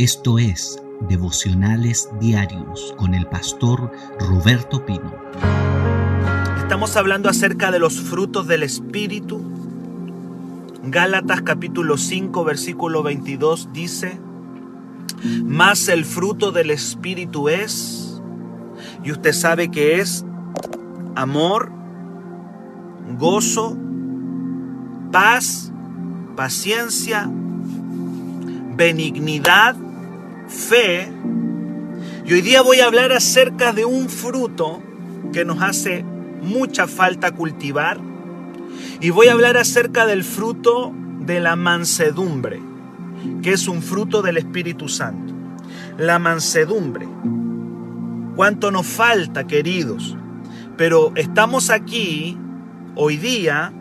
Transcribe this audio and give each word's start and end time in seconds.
Esto 0.00 0.38
es 0.38 0.82
Devocionales 1.10 2.08
Diarios 2.18 2.94
con 2.96 3.12
el 3.12 3.26
pastor 3.26 3.92
Roberto 4.18 4.86
Pino. 4.86 5.12
Estamos 6.56 6.96
hablando 6.96 7.28
acerca 7.28 7.70
de 7.70 7.80
los 7.80 8.00
frutos 8.00 8.46
del 8.46 8.62
Espíritu. 8.62 9.42
Gálatas 10.84 11.42
capítulo 11.42 11.98
5 11.98 12.44
versículo 12.44 13.02
22 13.02 13.74
dice, 13.74 14.18
Más 15.44 15.86
el 15.88 16.06
fruto 16.06 16.50
del 16.50 16.70
Espíritu 16.70 17.50
es, 17.50 18.22
y 19.04 19.12
usted 19.12 19.34
sabe 19.34 19.70
que 19.70 20.00
es 20.00 20.24
amor, 21.14 21.70
gozo, 23.18 23.76
paz, 25.12 25.70
paciencia, 26.36 27.30
benignidad, 28.78 29.76
fe. 30.50 31.10
Y 32.26 32.32
hoy 32.32 32.42
día 32.42 32.62
voy 32.62 32.80
a 32.80 32.86
hablar 32.86 33.12
acerca 33.12 33.72
de 33.72 33.84
un 33.84 34.08
fruto 34.08 34.82
que 35.32 35.44
nos 35.44 35.62
hace 35.62 36.04
mucha 36.42 36.86
falta 36.86 37.32
cultivar. 37.32 37.98
Y 39.00 39.10
voy 39.10 39.28
a 39.28 39.32
hablar 39.32 39.56
acerca 39.56 40.06
del 40.06 40.24
fruto 40.24 40.92
de 41.20 41.40
la 41.40 41.56
mansedumbre, 41.56 42.60
que 43.42 43.52
es 43.52 43.68
un 43.68 43.82
fruto 43.82 44.22
del 44.22 44.36
Espíritu 44.36 44.88
Santo. 44.88 45.32
La 45.96 46.18
mansedumbre. 46.18 47.08
¿Cuánto 48.36 48.70
nos 48.70 48.86
falta, 48.86 49.46
queridos? 49.46 50.16
Pero 50.76 51.12
estamos 51.16 51.70
aquí 51.70 52.38
hoy 52.94 53.16
día 53.16 53.72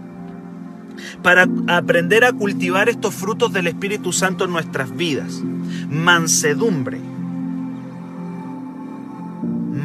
para 1.22 1.48
aprender 1.68 2.24
a 2.24 2.34
cultivar 2.34 2.90
estos 2.90 3.14
frutos 3.14 3.54
del 3.54 3.68
Espíritu 3.68 4.14
Santo 4.14 4.46
en 4.46 4.52
nuestras 4.52 4.96
vidas. 4.96 5.42
Mansedumbre. 5.90 7.00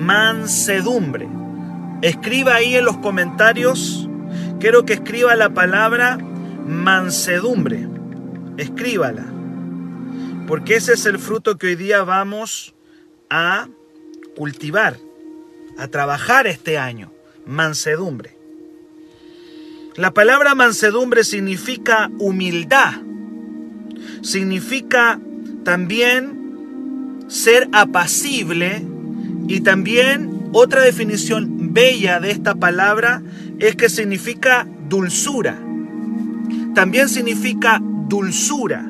Mansedumbre. 0.00 1.28
Escriba 2.02 2.56
ahí 2.56 2.77
en 2.77 2.84
los 2.84 2.98
comentarios, 2.98 4.08
quiero 4.61 4.84
que 4.84 4.94
escriba 4.94 5.34
la 5.36 5.55
palabra 5.55 6.19
mansedumbre. 6.66 7.89
Escríbala. 8.56 9.24
Porque 10.46 10.77
ese 10.77 10.92
es 10.92 11.06
el 11.06 11.19
fruto 11.19 11.56
que 11.56 11.69
hoy 11.69 11.77
día 11.77 12.02
vamos 12.02 12.74
a 13.30 13.69
cultivar, 14.36 14.98
a 15.78 15.89
trabajar 15.89 16.46
este 16.46 16.77
año. 16.78 17.11
Mansedumbre. 17.46 18.33
La 19.97 20.12
palabra 20.12 20.56
mansedumbre 20.56 21.23
significa 21.23 22.11
humildad. 22.19 22.95
Significa 24.23 25.20
también 25.64 27.27
ser 27.28 27.69
apacible 27.73 28.83
y 29.47 29.61
también 29.61 30.48
otra 30.53 30.83
definición 30.83 31.73
bella 31.73 32.19
de 32.19 32.33
esta 32.33 32.56
palabra 32.56 33.23
es 33.61 33.77
que 33.77 33.89
significa 33.89 34.67
dulzura. 34.89 35.59
También 36.75 37.08
significa 37.08 37.81
dulzura, 38.08 38.84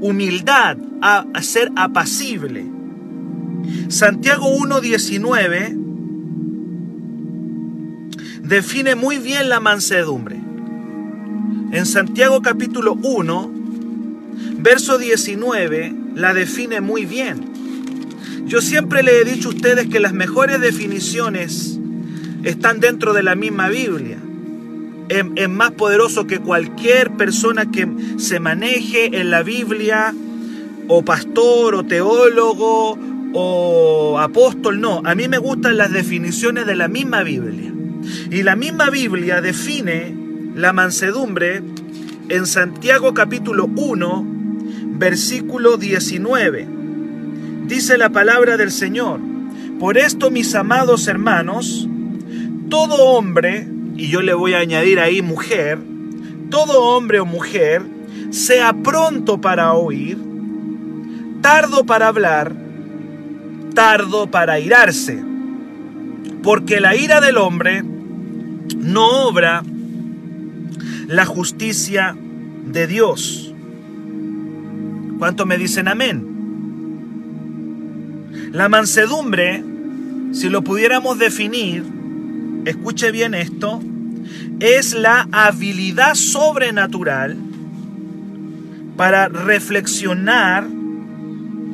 humildad, 0.00 0.78
a, 1.02 1.26
ser 1.42 1.70
apacible. 1.76 2.64
Santiago 3.88 4.46
1.19 4.48 5.85
define 8.48 8.94
muy 8.94 9.18
bien 9.18 9.48
la 9.48 9.60
mansedumbre. 9.60 10.36
En 11.72 11.84
Santiago 11.84 12.42
capítulo 12.42 12.94
1, 12.94 13.50
verso 14.58 14.98
19, 14.98 15.94
la 16.14 16.32
define 16.32 16.80
muy 16.80 17.06
bien. 17.06 17.52
Yo 18.46 18.60
siempre 18.60 19.02
le 19.02 19.20
he 19.20 19.24
dicho 19.24 19.48
a 19.48 19.52
ustedes 19.52 19.88
que 19.88 19.98
las 19.98 20.12
mejores 20.12 20.60
definiciones 20.60 21.78
están 22.44 22.78
dentro 22.78 23.12
de 23.12 23.24
la 23.24 23.34
misma 23.34 23.68
Biblia. 23.68 24.18
Es, 25.08 25.48
más 25.48 25.72
poderoso 25.72 26.26
que 26.26 26.38
cualquier 26.38 27.12
persona 27.12 27.70
que 27.70 27.88
se 28.18 28.38
maneje 28.38 29.20
en 29.20 29.30
la 29.30 29.42
Biblia, 29.42 30.14
o 30.88 31.04
pastor, 31.04 31.74
o 31.74 31.84
teólogo, 31.84 32.96
o 33.32 34.18
apóstol. 34.20 34.80
No, 34.80 35.02
a 35.04 35.14
mí 35.16 35.26
me 35.28 35.38
gustan 35.38 35.76
las 35.76 35.92
definiciones 35.92 36.66
de 36.66 36.76
la 36.76 36.86
misma 36.88 37.22
Biblia. 37.24 37.72
Y 38.30 38.42
la 38.42 38.56
misma 38.56 38.90
Biblia 38.90 39.40
define 39.40 40.14
la 40.54 40.72
mansedumbre 40.72 41.62
en 42.28 42.46
Santiago 42.46 43.14
capítulo 43.14 43.66
1, 43.66 44.26
versículo 44.98 45.76
19. 45.76 46.66
Dice 47.66 47.98
la 47.98 48.10
palabra 48.10 48.56
del 48.56 48.70
Señor, 48.70 49.20
por 49.78 49.98
esto 49.98 50.30
mis 50.30 50.54
amados 50.54 51.08
hermanos, 51.08 51.88
todo 52.68 53.04
hombre, 53.06 53.68
y 53.96 54.08
yo 54.08 54.22
le 54.22 54.34
voy 54.34 54.54
a 54.54 54.58
añadir 54.58 55.00
ahí 55.00 55.22
mujer, 55.22 55.78
todo 56.50 56.82
hombre 56.82 57.20
o 57.20 57.26
mujer, 57.26 57.82
sea 58.30 58.72
pronto 58.72 59.40
para 59.40 59.72
oír, 59.72 60.18
tardo 61.42 61.84
para 61.86 62.08
hablar, 62.08 62.52
tardo 63.74 64.30
para 64.30 64.58
irarse, 64.58 65.22
porque 66.42 66.80
la 66.80 66.96
ira 66.96 67.20
del 67.20 67.36
hombre 67.36 67.84
no 68.76 69.26
obra 69.26 69.62
la 71.06 71.24
justicia 71.24 72.16
de 72.66 72.86
Dios. 72.86 73.54
¿Cuánto 75.18 75.46
me 75.46 75.56
dicen 75.58 75.88
amén? 75.88 76.36
La 78.52 78.68
mansedumbre, 78.68 79.62
si 80.32 80.48
lo 80.48 80.62
pudiéramos 80.62 81.18
definir, 81.18 81.84
escuche 82.64 83.10
bien 83.12 83.34
esto, 83.34 83.80
es 84.60 84.94
la 84.94 85.28
habilidad 85.30 86.14
sobrenatural 86.14 87.36
para 88.96 89.28
reflexionar, 89.28 90.66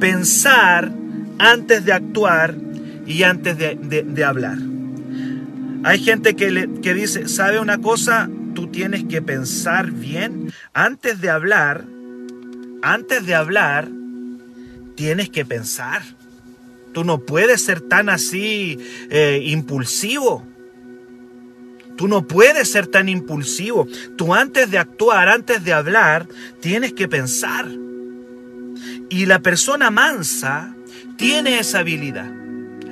pensar 0.00 0.92
antes 1.38 1.84
de 1.84 1.92
actuar 1.92 2.56
y 3.06 3.22
antes 3.22 3.56
de, 3.58 4.24
hablar. 4.24 4.58
Hay 5.84 5.98
gente 5.98 6.36
que, 6.36 6.70
que 6.80 6.94
dice, 6.94 7.28
¿sabe 7.28 7.58
una 7.58 7.78
cosa? 7.78 8.30
Tú 8.54 8.68
tienes 8.68 9.04
que 9.04 9.20
pensar 9.20 9.90
bien 9.90 10.52
antes 10.72 11.20
de 11.20 11.30
hablar. 11.30 11.84
Antes 12.82 13.26
de 13.26 13.34
hablar, 13.34 13.88
tienes 14.94 15.30
que 15.30 15.44
pensar. 15.44 16.02
Tú 16.92 17.04
no 17.04 17.20
puedes 17.20 17.64
ser 17.64 17.80
tan 17.80 18.08
así 18.08 18.78
eh, 19.10 19.42
impulsivo. 19.44 20.46
Tú 21.96 22.06
no 22.06 22.26
puedes 22.28 22.70
ser 22.70 22.86
tan 22.86 23.08
impulsivo. 23.08 23.86
Tú 24.16 24.34
antes 24.34 24.70
de 24.70 24.78
actuar, 24.78 25.28
antes 25.28 25.64
de 25.64 25.72
hablar, 25.72 26.28
tienes 26.60 26.92
que 26.92 27.08
pensar. 27.08 27.66
Y 29.10 29.26
la 29.26 29.40
persona 29.40 29.90
mansa 29.90 30.74
tiene 31.16 31.58
esa 31.58 31.80
habilidad 31.80 32.41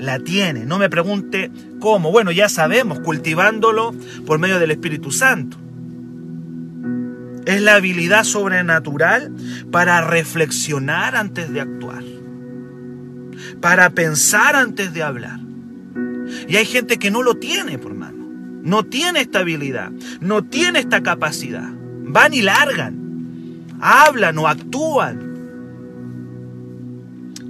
la 0.00 0.18
tiene. 0.18 0.64
No 0.64 0.78
me 0.78 0.90
pregunte 0.90 1.50
cómo. 1.78 2.10
Bueno, 2.10 2.32
ya 2.32 2.48
sabemos, 2.48 3.00
cultivándolo 3.00 3.94
por 4.26 4.38
medio 4.38 4.58
del 4.58 4.70
Espíritu 4.70 5.10
Santo. 5.10 5.56
Es 7.46 7.60
la 7.60 7.76
habilidad 7.76 8.24
sobrenatural 8.24 9.32
para 9.70 10.00
reflexionar 10.02 11.16
antes 11.16 11.52
de 11.52 11.60
actuar. 11.60 12.02
Para 13.60 13.90
pensar 13.90 14.56
antes 14.56 14.92
de 14.92 15.02
hablar. 15.02 15.40
Y 16.48 16.56
hay 16.56 16.64
gente 16.64 16.98
que 16.98 17.10
no 17.10 17.22
lo 17.22 17.36
tiene, 17.36 17.78
por 17.78 17.94
mano. 17.94 18.18
No 18.62 18.84
tiene 18.84 19.20
esta 19.20 19.40
habilidad. 19.40 19.90
No 20.20 20.44
tiene 20.44 20.80
esta 20.80 21.02
capacidad. 21.02 21.68
Van 22.04 22.34
y 22.34 22.42
largan. 22.42 23.66
Hablan 23.80 24.38
o 24.38 24.46
actúan. 24.46 25.30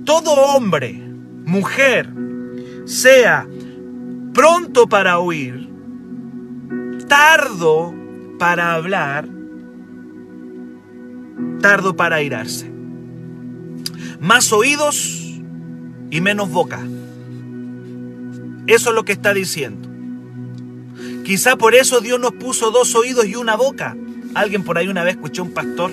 Todo 0.05 0.33
hombre, 0.33 1.01
mujer, 1.45 2.09
sea 2.91 3.47
pronto 4.35 4.89
para 4.89 5.21
oír, 5.21 5.69
tardo 7.07 7.95
para 8.37 8.75
hablar, 8.75 9.29
tardo 11.61 11.95
para 11.95 12.17
airarse. 12.17 12.69
Más 14.21 14.53
oídos 14.53 15.41
y 16.11 16.21
menos 16.21 16.51
boca. 16.51 16.81
Eso 18.67 18.91
es 18.91 18.95
lo 18.95 19.05
que 19.05 19.13
está 19.13 19.33
diciendo. 19.35 19.89
Quizá 21.25 21.57
por 21.57 21.77
eso 21.77 22.01
Dios 22.01 22.19
nos 22.19 22.33
puso 22.33 22.73
dos 22.73 22.97
oídos 22.97 23.27
y 23.27 23.37
una 23.37 23.55
boca. 23.55 23.97
Alguien 24.35 24.65
por 24.65 24.79
ahí 24.79 24.89
una 24.89 25.05
vez 25.05 25.15
escuché 25.15 25.43
un 25.43 25.55
pastor 25.55 25.93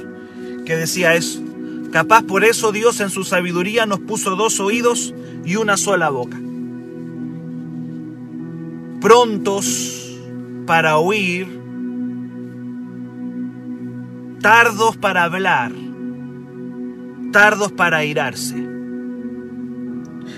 que 0.65 0.75
decía 0.75 1.13
eso. 1.13 1.41
Capaz 1.91 2.23
por 2.23 2.43
eso 2.43 2.71
Dios 2.71 2.99
en 3.01 3.11
su 3.11 3.23
sabiduría 3.23 3.85
nos 3.85 3.99
puso 3.99 4.35
dos 4.35 4.59
oídos 4.59 5.13
y 5.45 5.57
una 5.57 5.77
sola 5.77 6.09
boca 6.09 6.37
prontos 9.01 10.19
para 10.65 10.97
oír, 10.97 11.47
tardos 14.41 14.97
para 14.97 15.23
hablar 15.23 15.71
tardos 17.31 17.71
para 17.71 18.03
irarse. 18.03 18.55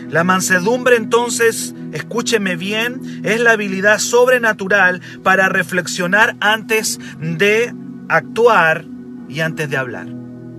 La 0.10 0.24
mansedumbre 0.24 0.96
entonces, 0.96 1.74
escúcheme 1.94 2.56
bien, 2.56 3.22
es 3.24 3.40
la 3.40 3.52
habilidad 3.52 4.00
sobrenatural 4.00 5.02
para 5.24 5.50
reflexionar 5.50 6.36
antes 6.40 7.00
de 7.20 7.74
actuar 8.08 8.86
y 9.28 9.42
antes 9.42 9.70
de 9.70 9.78
hablar. 9.78 10.08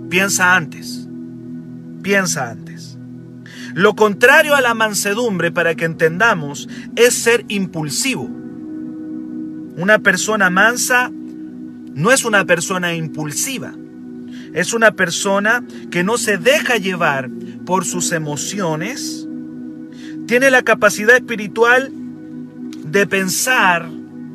Piensa 0.09 0.57
antes. 0.57 1.09
Piensa 2.03 2.51
antes. 2.51 2.70
Lo 3.75 3.95
contrario 3.95 4.55
a 4.55 4.61
la 4.61 4.75
mansedumbre, 4.75 5.53
para 5.53 5.75
que 5.75 5.85
entendamos, 5.85 6.69
es 6.97 7.15
ser 7.15 7.45
impulsivo. 7.49 8.25
Una 9.77 9.99
persona 10.01 10.51
mansa 10.51 11.11
no 11.95 12.13
es 12.13 12.25
una 12.25 12.45
persona 12.45 12.95
impulsiva. 12.95 13.75
Es 14.53 14.73
una 14.73 14.93
persona 14.93 15.65
que 15.91 16.03
no 16.03 16.19
se 16.19 16.39
deja 16.39 16.77
llevar 16.77 17.31
por 17.65 17.85
sus 17.85 18.13
emociones. 18.13 19.27
Tiene 20.27 20.51
la 20.51 20.63
capacidad 20.63 21.17
espiritual 21.17 21.93
de 22.85 23.07
pensar 23.07 23.89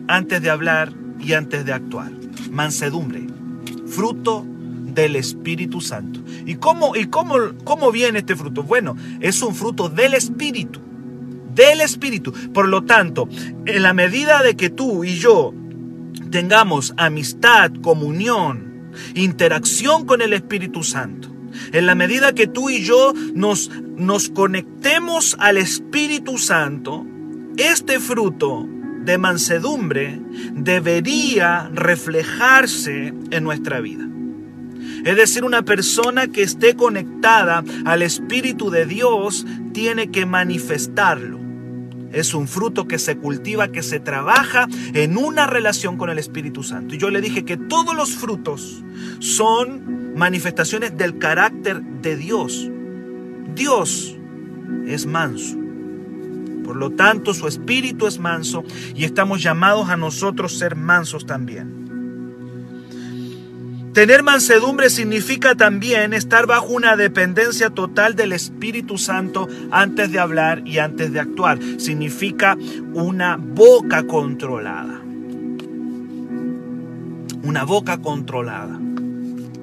antes 0.08 0.42
de 0.42 0.50
hablar 0.50 0.94
y 1.20 1.34
antes 1.34 1.66
de 1.66 1.74
actuar. 1.74 2.12
Mansedumbre, 2.52 3.28
fruto 3.88 4.46
del 4.95 5.15
Espíritu 5.18 5.81
Santo. 5.81 6.21
¿Y 6.45 6.56
cómo, 6.56 6.95
y 6.95 7.06
cómo, 7.06 7.36
cómo 7.63 7.92
viene 7.92 8.19
este 8.19 8.36
fruto? 8.36 8.63
Bueno, 8.63 8.95
es 9.19 9.42
un 9.44 9.53
fruto 9.53 9.89
del 9.89 10.15
Espíritu. 10.15 10.80
Del 11.53 11.81
Espíritu. 11.81 12.33
Por 12.53 12.68
lo 12.68 12.83
tanto, 12.83 13.27
en 13.65 13.83
la 13.83 13.94
medida 13.94 14.42
de 14.42 14.56
que 14.56 14.69
tú 14.69 15.03
y 15.03 15.15
yo 15.15 15.53
tengamos 16.31 16.94
amistad, 16.97 17.71
comunión, 17.81 18.92
interacción 19.13 20.06
con 20.06 20.21
el 20.21 20.33
Espíritu 20.33 20.83
Santo, 20.83 21.30
en 21.71 21.86
la 21.86 21.95
medida 21.95 22.33
que 22.33 22.47
tú 22.47 22.69
y 22.69 22.81
yo 22.81 23.13
nos, 23.33 23.69
nos 23.95 24.30
conectemos 24.30 25.36
al 25.39 25.57
Espíritu 25.57 26.38
Santo, 26.38 27.06
este 27.57 28.00
fruto 28.00 28.68
de 29.06 29.18
mansedumbre 29.18 30.19
debería 30.53 31.69
reflejarse 31.74 33.13
en 33.30 33.44
nuestra 33.44 33.80
vida. 33.80 34.06
Es 35.06 35.16
decir, 35.16 35.46
una 35.46 35.62
persona 35.62 36.28
que 36.28 36.42
esté 36.42 36.75
conectada 36.75 37.63
al 37.86 38.02
Espíritu 38.02 38.72
de 38.72 38.88
Dios 38.88 39.46
tiene 39.72 40.10
que 40.10 40.25
manifestarlo. 40.25 41.40
Es 42.12 42.34
un 42.34 42.48
fruto 42.48 42.88
que 42.88 42.98
se 42.98 43.16
cultiva, 43.18 43.68
que 43.68 43.84
se 43.84 44.00
trabaja 44.00 44.68
en 44.94 45.16
una 45.18 45.46
relación 45.46 45.98
con 45.98 46.10
el 46.10 46.18
Espíritu 46.18 46.63
Santo. 46.63 46.96
Y 46.96 46.98
yo 46.98 47.12
le 47.12 47.22
dije 47.22 47.46
que 47.46 47.56
todos 47.56 47.96
los 47.96 48.16
frutos 48.16 48.84
son 49.19 50.16
manifestaciones 50.16 50.98
del 50.98 51.19
carácter 51.19 51.84
de 51.84 52.16
Dios. 52.16 52.72
Dios 53.54 54.18
es 54.88 55.06
manso. 55.06 55.56
Por 56.63 56.78
lo 56.78 56.90
tanto, 56.90 57.36
su 57.36 57.48
espíritu 57.48 58.07
es 58.07 58.18
manso 58.18 58.63
y 58.96 59.04
estamos 59.04 59.44
llamados 59.44 59.88
a 59.90 59.98
nosotros 59.98 60.57
ser 60.57 60.75
mansos 60.75 61.28
también. 61.28 61.85
Tener 63.95 64.24
mansedumbre 64.24 64.89
significa 64.89 65.56
también 65.56 66.12
estar 66.12 66.47
bajo 66.47 66.68
una 66.68 66.97
dependencia 66.97 67.69
total 67.69 68.13
del 68.13 68.33
Espíritu 68.33 68.97
Santo 68.97 69.47
antes 69.71 70.12
de 70.12 70.19
hablar 70.19 70.63
y 70.68 70.80
antes 70.80 71.13
de 71.13 71.21
actuar. 71.21 71.59
Significa 71.77 72.57
una 72.94 73.38
boca 73.38 74.06
controlada. 74.06 75.00
Una 77.42 77.63
boca 77.63 78.00
controlada 78.00 78.77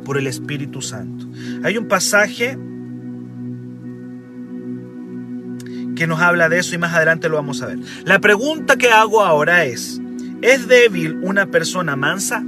por 0.07 0.17
el 0.17 0.27
Espíritu 0.27 0.81
Santo. 0.81 1.27
Hay 1.63 1.77
un 1.77 1.87
pasaje 1.87 2.57
que 5.95 6.07
nos 6.07 6.21
habla 6.23 6.49
de 6.49 6.59
eso 6.59 6.75
y 6.75 6.79
más 6.79 6.95
adelante 6.95 7.29
lo 7.29 7.37
vamos 7.37 7.61
a 7.61 7.67
ver. 7.67 7.81
La 8.07 8.19
pregunta 8.19 8.77
que 8.77 8.89
hago 8.89 9.21
ahora 9.21 9.67
es, 9.67 10.01
¿es 10.41 10.69
débil 10.69 11.19
una 11.23 11.45
persona 11.45 11.97
mansa? 11.97 12.43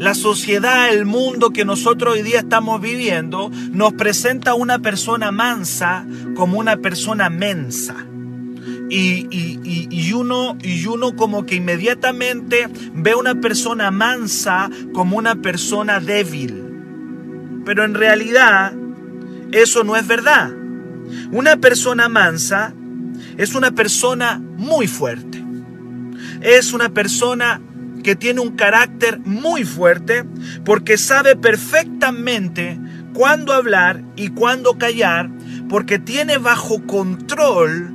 La 0.00 0.14
sociedad, 0.14 0.94
el 0.94 1.04
mundo 1.04 1.50
que 1.50 1.66
nosotros 1.66 2.14
hoy 2.14 2.22
día 2.22 2.38
estamos 2.38 2.80
viviendo, 2.80 3.50
nos 3.70 3.92
presenta 3.92 4.52
a 4.52 4.54
una 4.54 4.78
persona 4.78 5.30
mansa 5.30 6.06
como 6.34 6.58
una 6.58 6.78
persona 6.78 7.28
mensa. 7.28 8.06
Y, 8.88 9.28
y, 9.30 10.12
uno, 10.14 10.56
y 10.62 10.86
uno 10.86 11.14
como 11.16 11.44
que 11.44 11.56
inmediatamente 11.56 12.66
ve 12.94 13.10
a 13.10 13.18
una 13.18 13.42
persona 13.42 13.90
mansa 13.90 14.70
como 14.94 15.18
una 15.18 15.42
persona 15.42 16.00
débil. 16.00 16.64
Pero 17.66 17.84
en 17.84 17.92
realidad 17.92 18.72
eso 19.52 19.84
no 19.84 19.96
es 19.96 20.06
verdad. 20.06 20.50
Una 21.30 21.58
persona 21.58 22.08
mansa 22.08 22.72
es 23.36 23.54
una 23.54 23.72
persona 23.72 24.40
muy 24.56 24.86
fuerte. 24.86 25.44
Es 26.40 26.72
una 26.72 26.88
persona 26.88 27.60
que 28.02 28.16
tiene 28.16 28.40
un 28.40 28.56
carácter 28.56 29.20
muy 29.20 29.64
fuerte 29.64 30.24
porque 30.64 30.98
sabe 30.98 31.36
perfectamente 31.36 32.78
cuándo 33.12 33.52
hablar 33.52 34.02
y 34.16 34.28
cuándo 34.28 34.78
callar 34.78 35.30
porque 35.68 35.98
tiene 35.98 36.38
bajo 36.38 36.86
control 36.86 37.94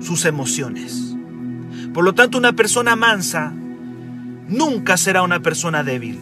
sus 0.00 0.24
emociones. 0.24 1.14
Por 1.92 2.04
lo 2.04 2.12
tanto, 2.12 2.38
una 2.38 2.52
persona 2.52 2.96
mansa 2.96 3.52
nunca 4.48 4.96
será 4.96 5.22
una 5.22 5.40
persona 5.40 5.84
débil. 5.84 6.18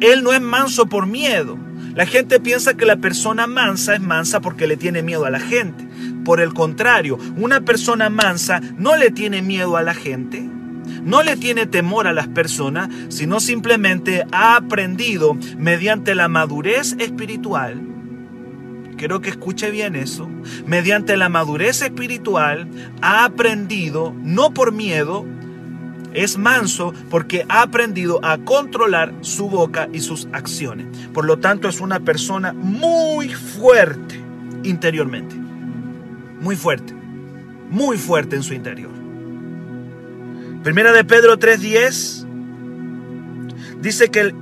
Él 0.00 0.24
no 0.24 0.32
es 0.32 0.40
manso 0.40 0.86
por 0.86 1.06
miedo. 1.06 1.58
La 1.94 2.06
gente 2.06 2.40
piensa 2.40 2.74
que 2.74 2.86
la 2.86 2.96
persona 2.96 3.46
mansa 3.46 3.94
es 3.94 4.00
mansa 4.00 4.40
porque 4.40 4.66
le 4.66 4.76
tiene 4.76 5.02
miedo 5.02 5.24
a 5.26 5.30
la 5.30 5.40
gente. 5.40 5.86
Por 6.24 6.40
el 6.40 6.52
contrario, 6.52 7.18
una 7.36 7.60
persona 7.60 8.10
mansa 8.10 8.60
no 8.78 8.96
le 8.96 9.10
tiene 9.10 9.42
miedo 9.42 9.76
a 9.76 9.82
la 9.82 9.94
gente, 9.94 10.48
no 11.04 11.22
le 11.22 11.36
tiene 11.36 11.66
temor 11.66 12.06
a 12.06 12.12
las 12.12 12.28
personas, 12.28 12.88
sino 13.08 13.40
simplemente 13.40 14.24
ha 14.32 14.56
aprendido 14.56 15.36
mediante 15.58 16.14
la 16.14 16.28
madurez 16.28 16.96
espiritual. 16.98 17.80
Quiero 18.96 19.20
que 19.20 19.30
escuche 19.30 19.70
bien 19.70 19.96
eso. 19.96 20.28
Mediante 20.66 21.16
la 21.16 21.28
madurez 21.28 21.82
espiritual 21.82 22.68
ha 23.02 23.24
aprendido, 23.24 24.14
no 24.22 24.54
por 24.54 24.72
miedo, 24.72 25.26
es 26.14 26.38
manso 26.38 26.94
porque 27.10 27.44
ha 27.48 27.62
aprendido 27.62 28.20
a 28.24 28.38
controlar 28.38 29.12
su 29.20 29.50
boca 29.50 29.88
y 29.92 30.00
sus 30.00 30.28
acciones. 30.32 30.86
Por 31.12 31.24
lo 31.24 31.38
tanto, 31.38 31.68
es 31.68 31.80
una 31.80 32.00
persona 32.00 32.52
muy 32.52 33.34
fuerte 33.34 34.20
interiormente. 34.62 35.34
Muy 36.40 36.56
fuerte. 36.56 36.94
Muy 37.70 37.98
fuerte 37.98 38.36
en 38.36 38.42
su 38.42 38.54
interior. 38.54 39.03
Primera 40.64 40.92
de 40.92 41.04
Pedro 41.04 41.38
3:10 41.38 42.24
dice 43.82 44.10
que 44.10 44.20
el, 44.20 44.34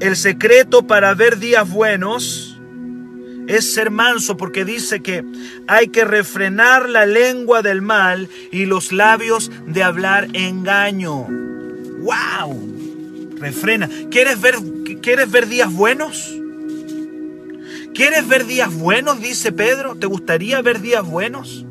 el, 0.00 0.16
secreto 0.16 0.88
para 0.88 1.14
ver 1.14 1.38
días 1.38 1.70
buenos 1.70 2.60
es 3.46 3.74
ser 3.74 3.92
manso 3.92 4.36
porque 4.36 4.64
dice 4.64 5.00
que 5.02 5.24
hay 5.68 5.86
que 5.86 6.04
refrenar 6.04 6.88
la 6.88 7.06
lengua 7.06 7.62
del 7.62 7.80
mal 7.80 8.28
y 8.50 8.66
los 8.66 8.90
labios 8.90 9.52
de 9.68 9.84
hablar 9.84 10.26
engaño. 10.32 11.28
¡Wow! 12.00 13.36
Refrena. 13.38 13.88
¿Quieres 14.10 14.40
ver, 14.40 14.56
¿Quieres 15.00 15.30
ver 15.30 15.46
días 15.46 15.72
buenos? 15.72 16.34
¿Quieres 17.94 18.26
ver 18.26 18.46
días 18.46 18.74
buenos? 18.74 19.20
Dice 19.22 19.52
Pedro. 19.52 19.94
¿Te 19.94 20.08
gustaría 20.08 20.60
ver 20.60 20.80
días 20.80 21.06
buenos? 21.06 21.64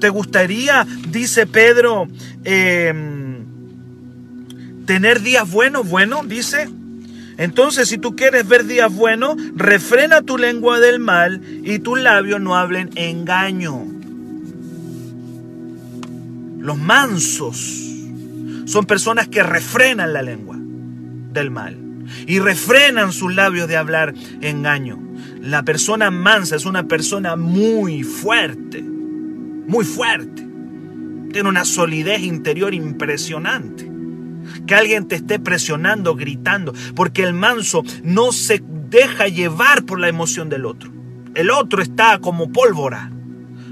¿Te 0.00 0.08
gustaría, 0.08 0.86
dice 1.10 1.46
Pedro, 1.46 2.08
eh, 2.44 3.21
tener 4.86 5.20
días 5.20 5.50
buenos, 5.50 5.88
bueno, 5.88 6.22
dice. 6.24 6.68
Entonces, 7.38 7.88
si 7.88 7.98
tú 7.98 8.14
quieres 8.14 8.46
ver 8.46 8.66
días 8.66 8.92
buenos, 8.94 9.36
refrena 9.54 10.22
tu 10.22 10.38
lengua 10.38 10.80
del 10.80 10.98
mal 10.98 11.40
y 11.64 11.78
tus 11.78 11.98
labios 12.00 12.40
no 12.40 12.56
hablen 12.56 12.90
engaño. 12.94 13.84
Los 16.58 16.78
mansos 16.78 17.80
son 18.66 18.84
personas 18.86 19.28
que 19.28 19.42
refrenan 19.42 20.12
la 20.12 20.22
lengua 20.22 20.56
del 20.58 21.50
mal 21.50 21.76
y 22.26 22.38
refrenan 22.38 23.12
sus 23.12 23.34
labios 23.34 23.66
de 23.66 23.76
hablar 23.76 24.14
engaño. 24.40 25.00
La 25.40 25.64
persona 25.64 26.10
mansa 26.10 26.54
es 26.54 26.66
una 26.66 26.86
persona 26.86 27.34
muy 27.34 28.04
fuerte, 28.04 28.82
muy 28.82 29.84
fuerte. 29.84 30.46
Tiene 31.32 31.48
una 31.48 31.64
solidez 31.64 32.20
interior 32.20 32.74
impresionante 32.74 33.91
que 34.66 34.74
alguien 34.74 35.08
te 35.08 35.16
esté 35.16 35.38
presionando, 35.38 36.14
gritando, 36.14 36.72
porque 36.94 37.22
el 37.22 37.34
manso 37.34 37.82
no 38.02 38.32
se 38.32 38.62
deja 38.90 39.28
llevar 39.28 39.84
por 39.84 39.98
la 39.98 40.08
emoción 40.08 40.48
del 40.48 40.66
otro. 40.66 40.90
El 41.34 41.50
otro 41.50 41.82
está 41.82 42.18
como 42.18 42.52
pólvora, 42.52 43.10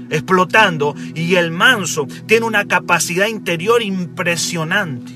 explotando, 0.09 0.95
y 1.13 1.35
el 1.35 1.51
manso 1.51 2.07
tiene 2.25 2.45
una 2.45 2.65
capacidad 2.65 3.27
interior 3.27 3.81
impresionante, 3.81 5.13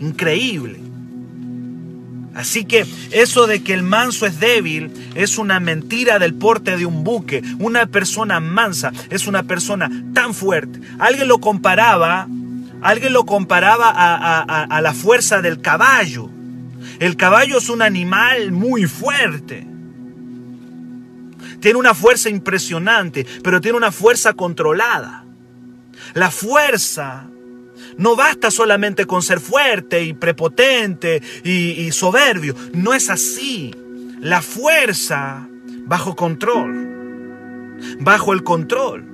increíble. 0.00 0.80
Así 2.36 2.66
que 2.66 2.84
eso 3.12 3.46
de 3.46 3.62
que 3.62 3.72
el 3.72 3.82
manso 3.82 4.26
es 4.26 4.38
débil 4.38 4.92
es 5.14 5.38
una 5.38 5.58
mentira 5.58 6.18
del 6.18 6.34
porte 6.34 6.76
de 6.76 6.84
un 6.84 7.02
buque. 7.02 7.42
Una 7.58 7.86
persona 7.86 8.40
mansa 8.40 8.92
es 9.08 9.26
una 9.26 9.44
persona 9.44 9.90
tan 10.12 10.34
fuerte. 10.34 10.78
Alguien 10.98 11.28
lo 11.28 11.38
comparaba, 11.38 12.28
alguien 12.82 13.12
lo 13.12 13.24
comparaba 13.24 13.90
a, 13.90 14.80
la 14.80 14.94
fuerza 14.94 15.40
del 15.40 15.60
caballo. 15.60 16.30
El 16.98 17.16
caballo 17.16 17.58
es 17.58 17.68
un 17.68 17.82
animal 17.82 18.52
muy 18.52 18.86
fuerte. 18.86 19.66
Tiene 21.60 21.78
una 21.78 21.94
fuerza 21.94 22.28
impresionante, 22.28 23.26
pero 23.42 23.60
tiene 23.60 23.76
una 23.76 23.92
fuerza 23.92 24.34
controlada. 24.34 25.24
La 26.14 26.30
fuerza 26.30 27.26
no 27.98 28.16
basta 28.16 28.50
solamente 28.50 29.06
con 29.06 29.22
ser 29.22 29.40
fuerte 29.40 30.02
y 30.02 30.12
prepotente 30.12 31.22
y, 31.44 31.90
soberbio. 31.92 32.54
No 32.72 32.94
es 32.94 33.10
así. 33.10 33.74
La 34.20 34.42
fuerza 34.42 35.48
bajo 35.86 36.14
control. 36.14 37.76
Bajo 38.00 38.32
el 38.32 38.42
control. 38.42 39.04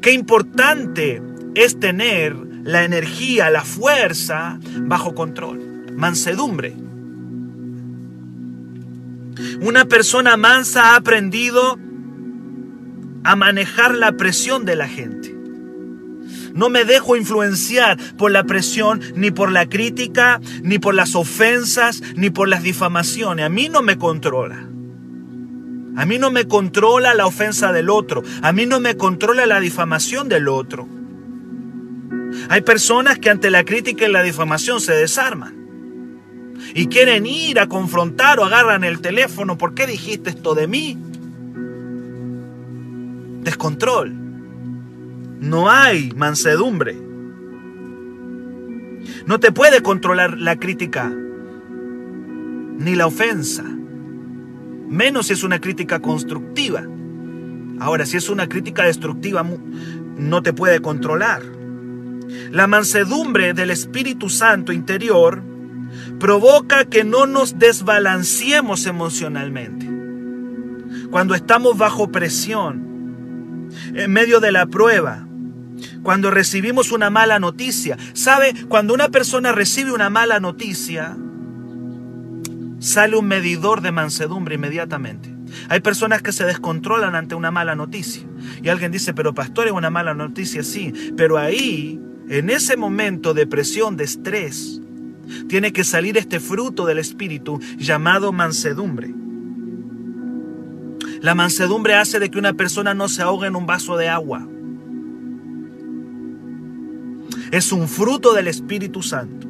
Qué 0.00 0.12
importante 0.12 1.22
es 1.54 1.78
tener 1.78 2.36
la 2.64 2.84
energía, 2.84 3.50
la 3.50 3.64
fuerza 3.64 4.58
bajo 4.82 5.14
control. 5.14 5.86
Mansedumbre. 5.96 6.74
Una 9.60 9.84
persona 9.84 10.36
mansa 10.36 10.92
ha 10.92 10.96
aprendido 10.96 11.78
a 13.24 13.36
manejar 13.36 13.94
la 13.94 14.12
presión 14.12 14.64
de 14.64 14.76
la 14.76 14.88
gente. 14.88 15.36
No 16.54 16.68
me 16.68 16.84
dejo 16.84 17.16
influenciar 17.16 17.98
por 18.16 18.30
la 18.30 18.44
presión, 18.44 19.00
ni 19.14 19.30
por 19.30 19.50
la 19.50 19.66
crítica, 19.66 20.40
ni 20.62 20.78
por 20.78 20.94
las 20.94 21.14
ofensas, 21.14 22.02
ni 22.14 22.30
por 22.30 22.48
las 22.48 22.62
difamaciones. 22.62 23.46
A 23.46 23.48
mí 23.48 23.68
no 23.68 23.82
me 23.82 23.96
controla. 23.96 24.68
A 25.96 26.06
mí 26.06 26.18
no 26.18 26.30
me 26.30 26.46
controla 26.46 27.14
la 27.14 27.26
ofensa 27.26 27.72
del 27.72 27.90
otro. 27.90 28.22
A 28.42 28.52
mí 28.52 28.66
no 28.66 28.80
me 28.80 28.96
controla 28.96 29.46
la 29.46 29.60
difamación 29.60 30.28
del 30.28 30.48
otro. 30.48 30.88
Hay 32.48 32.62
personas 32.62 33.18
que 33.18 33.30
ante 33.30 33.50
la 33.50 33.64
crítica 33.64 34.06
y 34.06 34.12
la 34.12 34.22
difamación 34.22 34.80
se 34.80 34.92
desarman. 34.92 35.62
Y 36.74 36.86
quieren 36.86 37.26
ir 37.26 37.58
a 37.60 37.68
confrontar 37.68 38.38
o 38.40 38.44
agarran 38.44 38.84
el 38.84 39.00
teléfono. 39.00 39.58
¿Por 39.58 39.74
qué 39.74 39.86
dijiste 39.86 40.30
esto 40.30 40.54
de 40.54 40.66
mí? 40.66 40.98
Descontrol. 43.42 44.12
No 45.40 45.70
hay 45.70 46.12
mansedumbre. 46.16 46.96
No 49.26 49.40
te 49.40 49.52
puede 49.52 49.82
controlar 49.82 50.38
la 50.38 50.56
crítica 50.56 51.12
ni 52.78 52.94
la 52.94 53.06
ofensa. 53.06 53.64
Menos 54.88 55.26
si 55.26 55.32
es 55.32 55.42
una 55.42 55.60
crítica 55.60 56.00
constructiva. 56.00 56.84
Ahora, 57.80 58.06
si 58.06 58.16
es 58.16 58.28
una 58.28 58.48
crítica 58.48 58.84
destructiva, 58.84 59.44
no 60.16 60.42
te 60.42 60.52
puede 60.52 60.80
controlar. 60.80 61.42
La 62.50 62.66
mansedumbre 62.66 63.54
del 63.54 63.70
Espíritu 63.70 64.28
Santo 64.28 64.72
interior 64.72 65.42
provoca 66.18 66.84
que 66.84 67.04
no 67.04 67.26
nos 67.26 67.58
desbalanceemos 67.58 68.86
emocionalmente. 68.86 69.88
Cuando 71.10 71.34
estamos 71.34 71.76
bajo 71.76 72.10
presión, 72.10 73.70
en 73.94 74.12
medio 74.12 74.40
de 74.40 74.52
la 74.52 74.66
prueba, 74.66 75.26
cuando 76.02 76.30
recibimos 76.30 76.92
una 76.92 77.10
mala 77.10 77.38
noticia. 77.38 77.96
¿Sabe? 78.12 78.54
Cuando 78.68 78.94
una 78.94 79.08
persona 79.08 79.52
recibe 79.52 79.92
una 79.92 80.10
mala 80.10 80.40
noticia, 80.40 81.16
sale 82.78 83.16
un 83.16 83.26
medidor 83.26 83.80
de 83.80 83.92
mansedumbre 83.92 84.56
inmediatamente. 84.56 85.34
Hay 85.68 85.80
personas 85.80 86.22
que 86.22 86.32
se 86.32 86.44
descontrolan 86.44 87.14
ante 87.14 87.34
una 87.34 87.50
mala 87.50 87.74
noticia. 87.74 88.22
Y 88.62 88.68
alguien 88.68 88.92
dice, 88.92 89.14
pero 89.14 89.34
pastor, 89.34 89.66
es 89.66 89.72
una 89.72 89.90
mala 89.90 90.14
noticia, 90.14 90.62
sí. 90.62 90.92
Pero 91.16 91.38
ahí, 91.38 92.00
en 92.32 92.48
ese 92.48 92.78
momento 92.78 93.34
de 93.34 93.46
presión, 93.46 93.98
de 93.98 94.04
estrés, 94.04 94.80
tiene 95.48 95.70
que 95.74 95.84
salir 95.84 96.16
este 96.16 96.40
fruto 96.40 96.86
del 96.86 96.98
Espíritu 96.98 97.60
llamado 97.76 98.32
mansedumbre. 98.32 99.14
La 101.20 101.34
mansedumbre 101.34 101.94
hace 101.94 102.18
de 102.18 102.30
que 102.30 102.38
una 102.38 102.54
persona 102.54 102.94
no 102.94 103.08
se 103.08 103.20
ahogue 103.20 103.48
en 103.48 103.54
un 103.54 103.66
vaso 103.66 103.98
de 103.98 104.08
agua. 104.08 104.48
Es 107.50 107.70
un 107.70 107.86
fruto 107.86 108.32
del 108.32 108.48
Espíritu 108.48 109.02
Santo. 109.02 109.46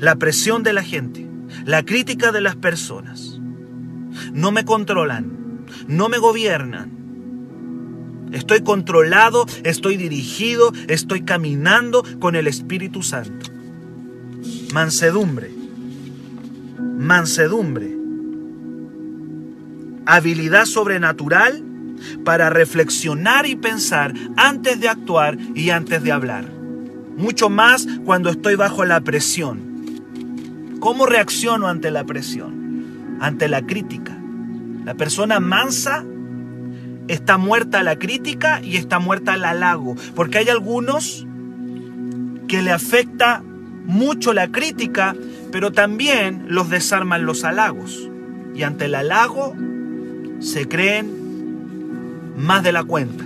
La 0.00 0.16
presión 0.16 0.62
de 0.62 0.72
la 0.72 0.82
gente, 0.82 1.28
la 1.66 1.84
crítica 1.84 2.32
de 2.32 2.40
las 2.40 2.56
personas, 2.56 3.38
no 4.32 4.52
me 4.52 4.64
controlan, 4.64 5.66
no 5.86 6.08
me 6.08 6.16
gobiernan. 6.16 7.05
Estoy 8.32 8.62
controlado, 8.62 9.46
estoy 9.64 9.96
dirigido, 9.96 10.72
estoy 10.88 11.22
caminando 11.22 12.04
con 12.18 12.34
el 12.34 12.46
Espíritu 12.46 13.02
Santo. 13.02 13.50
Mansedumbre, 14.72 15.50
mansedumbre, 16.98 17.96
habilidad 20.06 20.64
sobrenatural 20.64 21.62
para 22.24 22.50
reflexionar 22.50 23.46
y 23.46 23.56
pensar 23.56 24.12
antes 24.36 24.80
de 24.80 24.88
actuar 24.88 25.38
y 25.54 25.70
antes 25.70 26.02
de 26.02 26.12
hablar. 26.12 26.44
Mucho 27.16 27.48
más 27.48 27.86
cuando 28.04 28.28
estoy 28.28 28.56
bajo 28.56 28.84
la 28.84 29.00
presión. 29.00 30.76
¿Cómo 30.80 31.06
reacciono 31.06 31.68
ante 31.68 31.90
la 31.90 32.04
presión? 32.04 33.18
Ante 33.20 33.48
la 33.48 33.64
crítica. 33.64 34.16
La 34.84 34.94
persona 34.94 35.40
mansa 35.40 36.04
está 37.08 37.38
muerta 37.38 37.82
la 37.82 37.98
crítica 37.98 38.60
y 38.62 38.76
está 38.76 38.98
muerta 38.98 39.34
al 39.34 39.44
halago. 39.44 39.96
Porque 40.14 40.38
hay 40.38 40.48
algunos 40.48 41.26
que 42.48 42.62
le 42.62 42.72
afecta 42.72 43.42
mucho 43.84 44.32
la 44.32 44.48
crítica, 44.48 45.14
pero 45.52 45.72
también 45.72 46.44
los 46.48 46.70
desarman 46.70 47.26
los 47.26 47.44
halagos. 47.44 48.08
Y 48.54 48.62
ante 48.62 48.86
el 48.86 48.94
halago 48.94 49.54
se 50.40 50.66
creen 50.68 52.34
más 52.36 52.62
de 52.62 52.72
la 52.72 52.84
cuenta. 52.84 53.24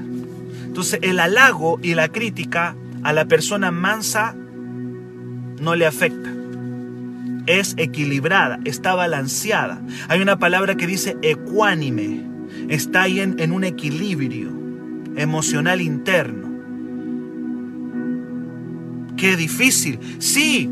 Entonces 0.66 1.00
el 1.02 1.18
halago 1.18 1.78
y 1.82 1.94
la 1.94 2.08
crítica 2.08 2.76
a 3.02 3.12
la 3.12 3.24
persona 3.24 3.70
mansa 3.70 4.34
no 5.60 5.74
le 5.74 5.86
afecta. 5.86 6.30
Es 7.46 7.74
equilibrada, 7.78 8.60
está 8.64 8.94
balanceada. 8.94 9.80
Hay 10.08 10.20
una 10.20 10.38
palabra 10.38 10.76
que 10.76 10.86
dice 10.86 11.16
ecuánime. 11.22 12.29
Está 12.68 13.02
ahí 13.02 13.20
en, 13.20 13.38
en 13.38 13.52
un 13.52 13.64
equilibrio 13.64 14.50
emocional 15.16 15.80
interno. 15.80 16.48
Qué 19.16 19.36
difícil. 19.36 19.98
Sí, 20.18 20.70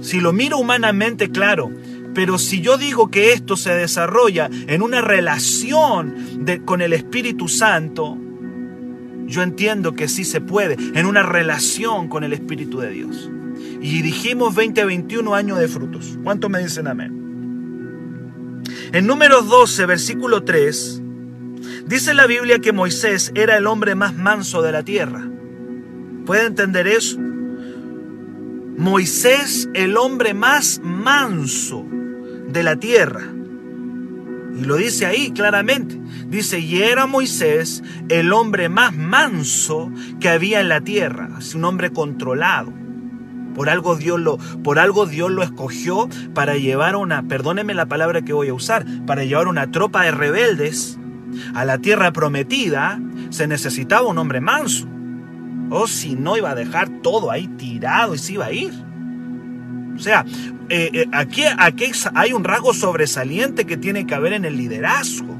si 0.00 0.20
lo 0.20 0.32
miro 0.32 0.58
humanamente, 0.58 1.30
claro, 1.30 1.70
pero 2.14 2.38
si 2.38 2.60
yo 2.60 2.78
digo 2.78 3.10
que 3.10 3.32
esto 3.32 3.56
se 3.56 3.72
desarrolla 3.74 4.50
en 4.66 4.82
una 4.82 5.00
relación 5.00 6.14
con 6.64 6.82
el 6.82 6.92
Espíritu 6.92 7.48
Santo, 7.48 8.18
yo 9.26 9.42
entiendo 9.42 9.94
que 9.94 10.08
sí 10.08 10.24
se 10.24 10.40
puede, 10.40 10.76
en 10.94 11.06
una 11.06 11.22
relación 11.22 12.08
con 12.08 12.24
el 12.24 12.32
Espíritu 12.32 12.80
de 12.80 12.90
Dios. 12.90 13.30
Y 13.80 14.02
dijimos 14.02 14.54
2021 14.54 15.34
años 15.34 15.58
de 15.58 15.68
frutos. 15.68 16.18
¿Cuánto 16.24 16.48
me 16.48 16.60
dicen 16.60 16.88
amén? 16.88 17.27
En 18.92 19.06
números 19.06 19.48
12, 19.48 19.86
versículo 19.86 20.44
3, 20.44 21.02
dice 21.86 22.14
la 22.14 22.26
Biblia 22.26 22.58
que 22.58 22.72
Moisés 22.72 23.32
era 23.34 23.56
el 23.56 23.66
hombre 23.66 23.94
más 23.94 24.14
manso 24.14 24.62
de 24.62 24.72
la 24.72 24.82
tierra. 24.82 25.28
¿Puede 26.26 26.46
entender 26.46 26.86
eso? 26.86 27.18
Moisés, 28.78 29.68
el 29.74 29.96
hombre 29.96 30.34
más 30.34 30.80
manso 30.84 31.84
de 32.48 32.62
la 32.62 32.76
tierra. 32.76 33.22
Y 34.56 34.64
lo 34.64 34.76
dice 34.76 35.06
ahí 35.06 35.30
claramente. 35.32 35.98
Dice, 36.28 36.60
y 36.60 36.82
era 36.82 37.06
Moisés 37.06 37.82
el 38.08 38.32
hombre 38.32 38.68
más 38.68 38.94
manso 38.94 39.90
que 40.20 40.28
había 40.28 40.60
en 40.60 40.68
la 40.68 40.80
tierra. 40.80 41.30
Es 41.38 41.54
un 41.54 41.64
hombre 41.64 41.92
controlado. 41.92 42.72
Por 43.58 43.68
algo, 43.70 43.96
Dios 43.96 44.20
lo, 44.20 44.38
por 44.62 44.78
algo 44.78 45.04
Dios 45.04 45.32
lo 45.32 45.42
escogió 45.42 46.08
para 46.32 46.54
llevar 46.54 46.94
una, 46.94 47.24
perdóneme 47.24 47.74
la 47.74 47.86
palabra 47.86 48.22
que 48.22 48.32
voy 48.32 48.50
a 48.50 48.54
usar, 48.54 48.86
para 49.04 49.24
llevar 49.24 49.48
una 49.48 49.72
tropa 49.72 50.04
de 50.04 50.12
rebeldes 50.12 50.96
a 51.54 51.64
la 51.64 51.78
tierra 51.78 52.12
prometida, 52.12 53.00
se 53.30 53.48
necesitaba 53.48 54.06
un 54.06 54.16
hombre 54.16 54.40
manso. 54.40 54.86
O 55.70 55.88
si 55.88 56.14
no 56.14 56.36
iba 56.36 56.50
a 56.50 56.54
dejar 56.54 56.88
todo 57.02 57.32
ahí 57.32 57.48
tirado 57.48 58.14
y 58.14 58.18
se 58.18 58.34
iba 58.34 58.46
a 58.46 58.52
ir. 58.52 58.72
O 59.96 59.98
sea, 59.98 60.24
eh, 60.68 60.90
eh, 60.92 61.06
aquí, 61.10 61.42
aquí 61.58 61.90
hay 62.14 62.32
un 62.34 62.44
rasgo 62.44 62.72
sobresaliente 62.72 63.64
que 63.64 63.76
tiene 63.76 64.06
que 64.06 64.14
haber 64.14 64.34
en 64.34 64.44
el 64.44 64.56
liderazgo. 64.56 65.36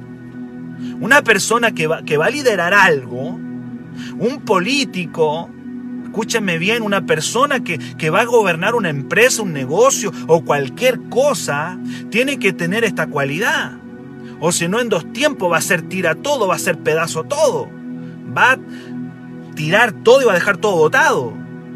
Una 1.00 1.22
persona 1.22 1.70
que 1.70 1.86
va, 1.86 2.02
que 2.02 2.16
va 2.16 2.26
a 2.26 2.30
liderar 2.30 2.74
algo, 2.74 3.38
un 4.18 4.42
político, 4.44 5.50
escúchame 6.08 6.58
bien, 6.58 6.82
una 6.82 7.06
persona 7.06 7.62
que, 7.62 7.78
que 7.78 8.10
va 8.10 8.22
a 8.22 8.24
gobernar 8.24 8.74
una 8.74 8.88
empresa, 8.88 9.42
un 9.42 9.52
negocio 9.52 10.12
o 10.26 10.44
cualquier 10.44 11.00
cosa, 11.08 11.78
tiene 12.10 12.38
que 12.38 12.52
tener 12.52 12.84
esta 12.84 13.06
cualidad. 13.06 13.72
O 14.40 14.52
si 14.52 14.68
no, 14.68 14.80
en 14.80 14.88
dos 14.88 15.12
tiempos 15.12 15.50
va 15.50 15.58
a 15.58 15.62
ser 15.62 15.82
tira 15.82 16.14
todo, 16.14 16.48
va 16.48 16.56
a 16.56 16.58
ser 16.58 16.78
pedazo 16.78 17.24
todo. 17.24 17.68
Va 18.36 18.52
a 18.52 18.58
tirar 19.54 19.92
todo 19.92 20.22
y 20.22 20.24
va 20.24 20.32
a 20.32 20.36
dejar 20.36 20.58
todo 20.58 20.76
botado. 20.76 21.32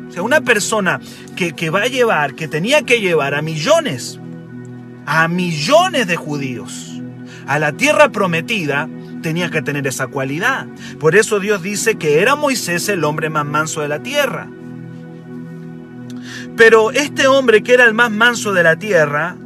O 0.09 0.13
sea, 0.13 0.23
una 0.23 0.41
persona 0.41 1.01
que, 1.37 1.53
que 1.53 1.71
va 1.71 1.83
a 1.83 1.87
llevar, 1.87 2.35
que 2.35 2.49
tenía 2.49 2.83
que 2.83 3.01
llevar 3.01 3.35
a 3.35 3.43
millones, 3.43 4.21
a 5.07 5.29
millones 5.29 6.07
de 6.07 6.17
judíos 6.17 6.93
a 7.47 7.59
la 7.59 7.73
tierra 7.73 8.11
prometida, 8.11 8.89
tenía 9.23 9.51
que 9.51 9.63
tener 9.63 9.87
esa 9.87 10.09
cualidad. 10.09 10.67
Por 11.01 11.17
eso 11.17 11.41
Dios 11.41 11.63
dice 11.63 11.97
que 11.97 12.21
era 12.21 12.37
Moisés 12.37 12.89
el 12.89 13.05
hombre 13.05 13.31
más 13.31 13.47
manso 13.47 13.81
de 13.81 13.89
la 13.89 14.03
tierra. 14.03 14.51
Pero 16.57 16.91
este 16.91 17.27
hombre 17.27 17.63
que 17.63 17.73
era 17.73 17.87
el 17.87 17.95
más 17.95 18.11
manso 18.11 18.53
de 18.53 18.63
la 18.63 18.77
tierra, 18.77 19.37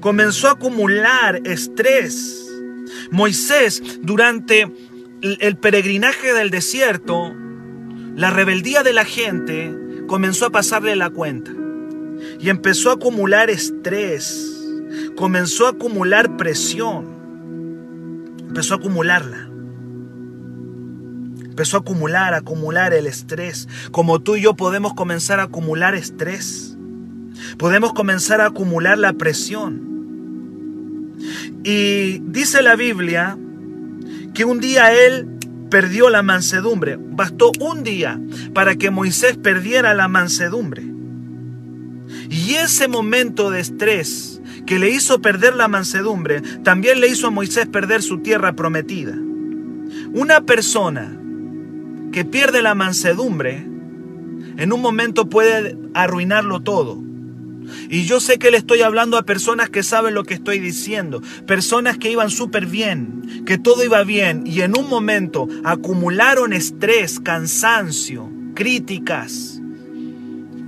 comenzó 0.00 0.48
a 0.48 0.52
acumular 0.52 1.40
estrés. 1.44 2.48
Moisés, 3.10 3.82
durante 4.00 4.72
el 5.20 5.56
peregrinaje 5.56 6.32
del 6.32 6.50
desierto, 6.50 7.34
la 8.16 8.30
rebeldía 8.30 8.82
de 8.82 8.92
la 8.92 9.04
gente 9.04 9.74
comenzó 10.06 10.46
a 10.46 10.50
pasarle 10.50 10.96
la 10.96 11.10
cuenta. 11.10 11.52
Y 12.38 12.48
empezó 12.48 12.90
a 12.90 12.94
acumular 12.94 13.50
estrés, 13.50 14.50
comenzó 15.16 15.66
a 15.66 15.70
acumular 15.70 16.36
presión 16.36 17.21
empezó 18.52 18.74
a 18.74 18.76
acumularla. 18.76 19.48
Empezó 21.42 21.78
a 21.78 21.80
acumular, 21.80 22.34
a 22.34 22.38
acumular 22.38 22.92
el 22.92 23.06
estrés. 23.06 23.66
Como 23.92 24.20
tú 24.20 24.36
y 24.36 24.42
yo 24.42 24.56
podemos 24.56 24.92
comenzar 24.92 25.40
a 25.40 25.44
acumular 25.44 25.94
estrés. 25.94 26.76
Podemos 27.56 27.94
comenzar 27.94 28.42
a 28.42 28.48
acumular 28.48 28.98
la 28.98 29.14
presión. 29.14 31.14
Y 31.64 32.18
dice 32.26 32.60
la 32.60 32.76
Biblia 32.76 33.38
que 34.34 34.44
un 34.44 34.60
día 34.60 34.92
él 34.92 35.26
perdió 35.70 36.10
la 36.10 36.22
mansedumbre. 36.22 36.98
Bastó 37.00 37.52
un 37.58 37.82
día 37.82 38.20
para 38.52 38.76
que 38.76 38.90
Moisés 38.90 39.38
perdiera 39.38 39.94
la 39.94 40.08
mansedumbre. 40.08 40.84
Y 42.28 42.56
ese 42.56 42.86
momento 42.86 43.50
de 43.50 43.60
estrés 43.60 44.31
que 44.66 44.78
le 44.78 44.90
hizo 44.90 45.20
perder 45.20 45.54
la 45.54 45.68
mansedumbre, 45.68 46.40
también 46.62 47.00
le 47.00 47.08
hizo 47.08 47.28
a 47.28 47.30
Moisés 47.30 47.66
perder 47.66 48.02
su 48.02 48.18
tierra 48.18 48.54
prometida. 48.54 49.14
Una 50.12 50.42
persona 50.42 51.18
que 52.12 52.24
pierde 52.24 52.62
la 52.62 52.74
mansedumbre, 52.74 53.66
en 54.56 54.72
un 54.72 54.80
momento 54.80 55.28
puede 55.28 55.76
arruinarlo 55.94 56.60
todo. 56.60 57.02
Y 57.88 58.04
yo 58.04 58.20
sé 58.20 58.38
que 58.38 58.50
le 58.50 58.56
estoy 58.56 58.82
hablando 58.82 59.16
a 59.16 59.22
personas 59.22 59.70
que 59.70 59.82
saben 59.82 60.14
lo 60.14 60.24
que 60.24 60.34
estoy 60.34 60.58
diciendo, 60.58 61.22
personas 61.46 61.96
que 61.98 62.10
iban 62.10 62.30
súper 62.30 62.66
bien, 62.66 63.44
que 63.46 63.58
todo 63.58 63.84
iba 63.84 64.02
bien 64.04 64.44
y 64.46 64.62
en 64.62 64.76
un 64.76 64.88
momento 64.88 65.48
acumularon 65.64 66.52
estrés, 66.52 67.20
cansancio, 67.20 68.30
críticas 68.54 69.60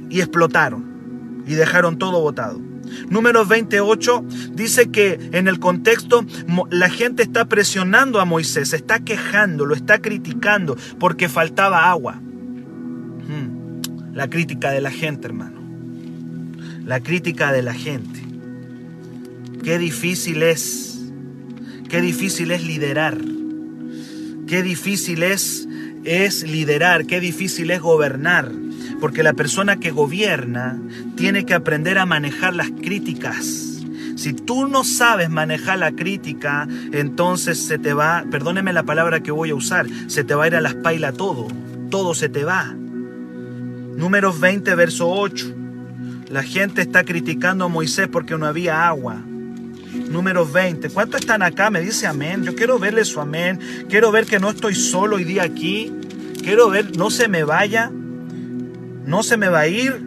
y 0.08 0.20
explotaron 0.20 1.42
y 1.46 1.54
dejaron 1.54 1.98
todo 1.98 2.20
botado. 2.20 2.63
Número 3.08 3.44
28 3.44 4.24
dice 4.52 4.90
que 4.90 5.18
en 5.32 5.48
el 5.48 5.58
contexto 5.58 6.24
la 6.70 6.88
gente 6.88 7.22
está 7.22 7.44
presionando 7.46 8.20
a 8.20 8.24
Moisés, 8.24 8.72
está 8.72 9.00
quejando, 9.00 9.66
lo 9.66 9.74
está 9.74 10.00
criticando 10.00 10.76
porque 10.98 11.28
faltaba 11.28 11.90
agua. 11.90 12.14
Hmm. 12.14 13.80
La 14.14 14.28
crítica 14.28 14.70
de 14.70 14.80
la 14.80 14.90
gente, 14.90 15.26
hermano. 15.26 15.60
La 16.84 17.00
crítica 17.00 17.52
de 17.52 17.62
la 17.62 17.74
gente. 17.74 18.20
Qué 19.62 19.78
difícil 19.78 20.42
es. 20.42 21.00
Qué 21.88 22.00
difícil 22.00 22.50
es 22.50 22.62
liderar. 22.62 23.18
Qué 24.46 24.62
difícil 24.62 25.22
es, 25.22 25.66
es 26.04 26.42
liderar. 26.42 27.06
Qué 27.06 27.20
difícil 27.20 27.70
es 27.70 27.80
gobernar. 27.80 28.52
Porque 29.04 29.22
la 29.22 29.34
persona 29.34 29.76
que 29.76 29.90
gobierna 29.90 30.80
tiene 31.14 31.44
que 31.44 31.52
aprender 31.52 31.98
a 31.98 32.06
manejar 32.06 32.54
las 32.54 32.70
críticas. 32.70 33.82
Si 34.16 34.32
tú 34.32 34.66
no 34.66 34.82
sabes 34.82 35.28
manejar 35.28 35.78
la 35.78 35.92
crítica, 35.92 36.66
entonces 36.90 37.58
se 37.58 37.76
te 37.76 37.92
va, 37.92 38.24
perdóneme 38.30 38.72
la 38.72 38.84
palabra 38.84 39.20
que 39.20 39.30
voy 39.30 39.50
a 39.50 39.56
usar, 39.56 39.86
se 40.06 40.24
te 40.24 40.34
va 40.34 40.44
a 40.44 40.46
ir 40.46 40.56
a 40.56 40.62
la 40.62 40.70
espalda 40.70 41.12
todo. 41.12 41.48
Todo 41.90 42.14
se 42.14 42.30
te 42.30 42.44
va. 42.44 42.74
Números 42.74 44.40
20, 44.40 44.74
verso 44.74 45.06
8. 45.10 45.54
La 46.30 46.42
gente 46.42 46.80
está 46.80 47.04
criticando 47.04 47.66
a 47.66 47.68
Moisés 47.68 48.08
porque 48.10 48.38
no 48.38 48.46
había 48.46 48.88
agua. 48.88 49.16
Números 49.16 50.50
20. 50.50 50.88
¿Cuántos 50.88 51.20
están 51.20 51.42
acá? 51.42 51.68
Me 51.68 51.82
dice 51.82 52.06
amén. 52.06 52.42
Yo 52.42 52.54
quiero 52.54 52.78
verle 52.78 53.04
su 53.04 53.20
amén. 53.20 53.60
Quiero 53.86 54.10
ver 54.10 54.24
que 54.24 54.40
no 54.40 54.48
estoy 54.48 54.74
solo 54.74 55.16
hoy 55.16 55.24
día 55.24 55.42
aquí. 55.42 55.92
Quiero 56.42 56.70
ver, 56.70 56.96
no 56.96 57.10
se 57.10 57.28
me 57.28 57.44
vaya 57.44 57.92
no 59.06 59.22
se 59.22 59.36
me 59.36 59.48
va 59.48 59.60
a 59.60 59.68
ir. 59.68 60.00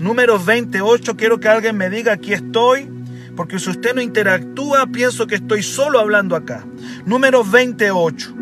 Número 0.00 0.38
28, 0.38 1.16
quiero 1.16 1.40
que 1.40 1.48
alguien 1.48 1.76
me 1.76 1.88
diga 1.88 2.12
aquí 2.12 2.32
estoy, 2.32 2.88
porque 3.34 3.58
si 3.58 3.70
usted 3.70 3.94
no 3.94 4.00
interactúa, 4.00 4.86
pienso 4.86 5.26
que 5.26 5.36
estoy 5.36 5.62
solo 5.62 5.98
hablando 5.98 6.36
acá. 6.36 6.66
Número 7.04 7.44
28. 7.44 8.34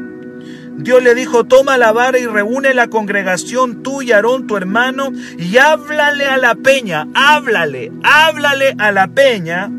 Dios 0.77 1.03
le 1.03 1.15
dijo, 1.15 1.45
toma 1.45 1.79
la 1.79 1.93
vara 1.93 2.19
y 2.19 2.27
reúne 2.27 2.75
la 2.75 2.89
congregación, 2.89 3.83
tú 3.83 4.03
y 4.03 4.11
Aarón, 4.11 4.47
tu 4.47 4.57
hermano, 4.57 5.13
y 5.39 5.57
háblale 5.57 6.25
a 6.27 6.37
la 6.37 6.57
peña, 6.57 7.07
háblale, 7.15 7.93
háblale 8.03 8.75
a 8.79 8.91
la 8.91 9.07
peña, 9.07 9.71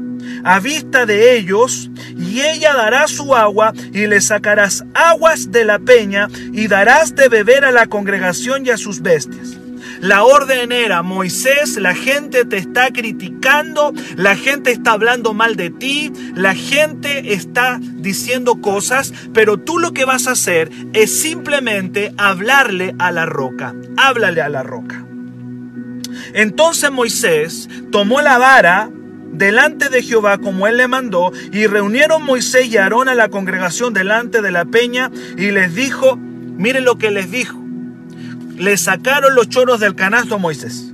a 0.45 0.59
vista 0.59 1.05
de 1.05 1.35
ellos, 1.35 1.89
y 2.17 2.41
ella 2.41 2.73
dará 2.73 3.07
su 3.07 3.35
agua, 3.35 3.73
y 3.93 4.07
le 4.07 4.21
sacarás 4.21 4.85
aguas 4.93 5.51
de 5.51 5.65
la 5.65 5.79
peña, 5.79 6.29
y 6.53 6.67
darás 6.67 7.13
de 7.13 7.27
beber 7.27 7.65
a 7.65 7.71
la 7.71 7.87
congregación 7.87 8.65
y 8.65 8.69
a 8.69 8.77
sus 8.77 9.01
bestias. 9.01 9.64
La 10.05 10.23
orden 10.23 10.71
era, 10.71 11.01
Moisés, 11.01 11.77
la 11.77 11.95
gente 11.95 12.45
te 12.45 12.57
está 12.57 12.91
criticando, 12.93 13.91
la 14.15 14.35
gente 14.35 14.71
está 14.71 14.91
hablando 14.91 15.33
mal 15.33 15.55
de 15.55 15.71
ti, 15.71 16.13
la 16.35 16.53
gente 16.53 17.33
está 17.33 17.79
diciendo 17.81 18.61
cosas, 18.61 19.11
pero 19.33 19.57
tú 19.57 19.79
lo 19.79 19.93
que 19.93 20.05
vas 20.05 20.27
a 20.27 20.33
hacer 20.33 20.69
es 20.93 21.21
simplemente 21.21 22.13
hablarle 22.17 22.93
a 22.99 23.11
la 23.11 23.25
roca. 23.25 23.73
Háblale 23.97 24.43
a 24.43 24.49
la 24.49 24.61
roca. 24.61 25.03
Entonces 26.35 26.91
Moisés 26.91 27.67
tomó 27.91 28.21
la 28.21 28.37
vara 28.37 28.91
delante 29.31 29.89
de 29.89 30.03
Jehová 30.03 30.37
como 30.37 30.67
él 30.67 30.77
le 30.77 30.87
mandó, 30.87 31.31
y 31.51 31.65
reunieron 31.65 32.21
Moisés 32.21 32.67
y 32.67 32.77
Aarón 32.77 33.09
a 33.09 33.15
la 33.15 33.29
congregación 33.29 33.91
delante 33.91 34.43
de 34.43 34.51
la 34.51 34.65
peña, 34.65 35.09
y 35.35 35.49
les 35.49 35.73
dijo, 35.73 36.15
miren 36.15 36.85
lo 36.85 36.99
que 36.99 37.09
les 37.09 37.31
dijo, 37.31 37.64
le 38.55 38.77
sacaron 38.77 39.35
los 39.35 39.49
choros 39.49 39.79
del 39.79 39.95
canasto 39.95 40.35
a 40.35 40.37
Moisés. 40.37 40.91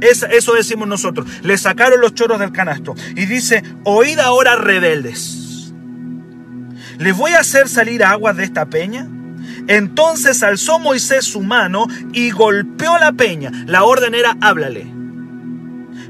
eso 0.00 0.54
decimos 0.54 0.88
nosotros. 0.88 1.26
Le 1.42 1.58
sacaron 1.58 2.00
los 2.00 2.14
choros 2.14 2.38
del 2.38 2.52
canasto. 2.52 2.94
Y 3.14 3.26
dice, 3.26 3.62
oíd 3.84 4.18
ahora 4.18 4.56
rebeldes. 4.56 5.72
¿Les 6.98 7.16
voy 7.16 7.32
a 7.32 7.40
hacer 7.40 7.68
salir 7.68 8.04
aguas 8.04 8.36
de 8.36 8.44
esta 8.44 8.66
peña? 8.66 9.08
Entonces 9.68 10.42
alzó 10.42 10.78
Moisés 10.78 11.24
su 11.24 11.42
mano 11.42 11.86
y 12.12 12.30
golpeó 12.30 12.98
la 12.98 13.12
peña. 13.12 13.50
La 13.66 13.84
orden 13.84 14.14
era, 14.14 14.36
háblale. 14.40 14.92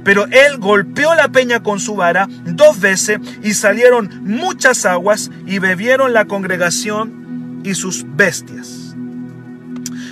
Pero 0.05 0.27
él 0.27 0.59
golpeó 0.59 1.15
la 1.15 1.29
peña 1.29 1.63
con 1.63 1.81
su 1.81 1.97
vara 1.97 2.29
dos 2.45 2.79
veces 2.81 3.19
y 3.43 3.55
salieron 3.55 4.09
muchas 4.23 4.87
aguas 4.87 5.31
y 5.47 5.59
bebieron 5.59 6.13
la 6.13 6.27
congregación 6.27 7.61
y 7.65 7.75
sus 7.75 8.05
bestias. 8.15 8.86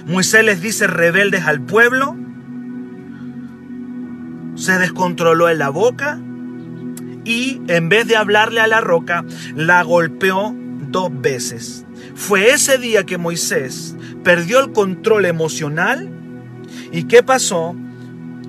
Moisés 0.06 0.44
les 0.44 0.60
dice 0.60 0.86
rebeldes 0.86 1.44
al 1.44 1.60
pueblo. 1.62 2.16
Se 4.54 4.78
descontroló 4.78 5.48
en 5.48 5.58
la 5.58 5.70
boca 5.70 6.20
y 7.24 7.60
en 7.68 7.88
vez 7.88 8.06
de 8.06 8.16
hablarle 8.16 8.60
a 8.60 8.66
la 8.66 8.80
roca, 8.80 9.24
la 9.56 9.82
golpeó 9.82 10.54
dos 10.88 11.10
veces. 11.20 11.86
Fue 12.14 12.50
ese 12.50 12.78
día 12.78 13.04
que 13.04 13.18
Moisés 13.18 13.96
perdió 14.22 14.60
el 14.60 14.72
control 14.72 15.24
emocional. 15.24 16.10
¿Y 16.92 17.04
qué 17.04 17.22
pasó? 17.22 17.74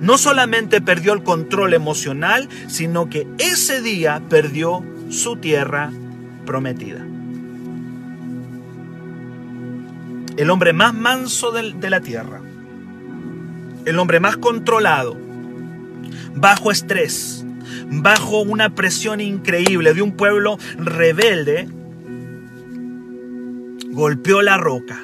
No 0.00 0.18
solamente 0.18 0.82
perdió 0.82 1.14
el 1.14 1.22
control 1.22 1.72
emocional, 1.72 2.48
sino 2.68 3.08
que 3.08 3.26
ese 3.38 3.80
día 3.80 4.22
perdió 4.28 4.84
su 5.08 5.36
tierra 5.36 5.90
prometida. 6.44 7.04
El 10.36 10.50
hombre 10.50 10.72
más 10.72 10.94
manso 10.94 11.50
de, 11.50 11.90
la 11.90 12.00
tierra, 12.00 12.40
el 13.84 13.98
hombre 13.98 14.20
más 14.20 14.36
controlado, 14.36 15.16
bajo 16.34 16.70
estrés, 16.70 17.44
bajo 17.90 18.42
una 18.42 18.74
presión 18.74 19.20
increíble 19.20 19.94
de 19.94 20.02
un 20.02 20.12
pueblo 20.12 20.58
rebelde, 20.78 21.68
golpeó 23.88 24.42
la 24.42 24.56
roca. 24.56 25.00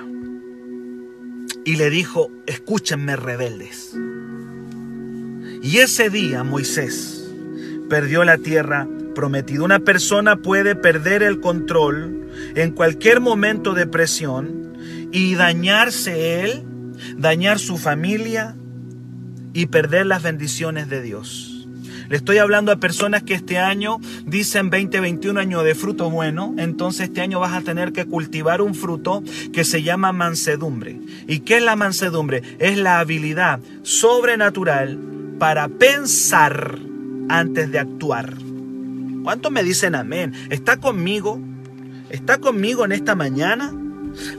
y 1.65 1.77
le 1.77 1.91
dijo, 1.91 2.29
escúchenme 2.47 3.15
rebeldes. 3.15 3.97
Y 5.63 5.79
ese 5.79 6.11
día 6.11 6.43
Moisés 6.43 7.31
perdió 7.89 8.25
la 8.25 8.37
tierra 8.37 8.89
prometida. 9.15 9.63
Una 9.63 9.79
persona 9.79 10.35
puede 10.35 10.75
perder 10.75 11.23
el 11.23 11.39
control 11.39 12.29
en 12.57 12.73
cualquier 12.73 13.21
momento 13.21 13.73
de 13.75 13.87
presión 13.87 14.62
y 15.13 15.35
dañarse 15.35 16.43
él, 16.43 16.65
dañar 17.17 17.59
su 17.59 17.77
familia 17.77 18.57
y 19.53 19.67
perder 19.67 20.07
las 20.07 20.23
bendiciones 20.23 20.89
de 20.89 21.03
Dios. 21.03 21.53
Le 22.09 22.17
estoy 22.17 22.39
hablando 22.39 22.73
a 22.73 22.77
personas 22.77 23.23
que 23.23 23.35
este 23.35 23.59
año 23.59 23.99
dicen 24.27 24.71
2021 24.71 25.39
año 25.39 25.63
de 25.63 25.75
fruto 25.75 26.11
bueno, 26.11 26.55
entonces 26.59 27.09
este 27.09 27.21
año 27.21 27.41
vas 27.41 27.55
a 27.55 27.63
tener 27.63 27.93
que 27.93 28.05
cultivar 28.07 28.61
un 28.61 28.75
fruto 28.75 29.23
que 29.53 29.65
se 29.65 29.83
llama 29.83 30.13
mansedumbre. 30.13 31.01
¿Y 31.27 31.41
qué 31.41 31.59
es 31.59 31.63
la 31.63 31.77
mansedumbre? 31.77 32.43
Es 32.59 32.77
la 32.77 32.99
habilidad 32.99 33.61
sobrenatural 33.83 34.99
para 35.39 35.69
pensar 35.69 36.79
antes 37.29 37.71
de 37.71 37.79
actuar. 37.79 38.35
¿Cuántos 39.23 39.53
me 39.53 39.63
dicen 39.63 39.95
amén? 39.95 40.35
¿Está 40.51 40.79
conmigo? 40.79 41.41
¿Está 42.11 42.39
conmigo 42.39 42.85
en 42.85 42.93
esta 42.93 43.15
mañana? 43.15 43.73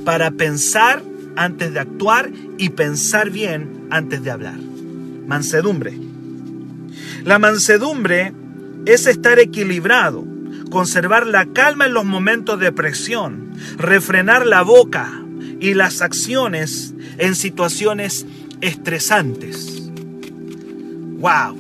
Para 0.06 0.32
pensar 0.32 1.02
antes 1.36 1.74
de 1.74 1.80
actuar 1.80 2.32
y 2.58 2.70
pensar 2.70 3.30
bien 3.30 3.88
antes 3.90 4.24
de 4.24 4.32
hablar. 4.32 4.58
Mansedumbre. 5.28 5.98
La 7.24 7.40
mansedumbre 7.40 8.34
es 8.86 9.08
estar 9.08 9.40
equilibrado, 9.40 10.26
conservar 10.70 11.26
la 11.26 11.46
calma 11.46 11.86
en 11.86 11.94
los 11.94 12.06
momentos 12.06 12.60
de 12.60 12.72
presión, 12.72 13.54
refrenar 13.78 14.46
la 14.46 14.62
boca 14.62 15.24
y 15.60 15.74
las 15.74 16.02
acciones 16.02 16.94
en 17.18 17.36
situaciones 17.36 18.26
estresantes. 18.62 19.90
¡Wow! 21.20 21.58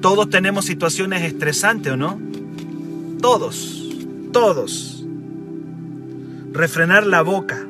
Todos 0.00 0.28
tenemos 0.28 0.64
situaciones 0.64 1.22
estresantes, 1.22 1.92
¿o 1.92 1.96
no? 1.96 2.20
Todos, 3.20 3.84
todos. 4.32 4.93
Refrenar 6.54 7.04
la 7.04 7.20
boca, 7.22 7.66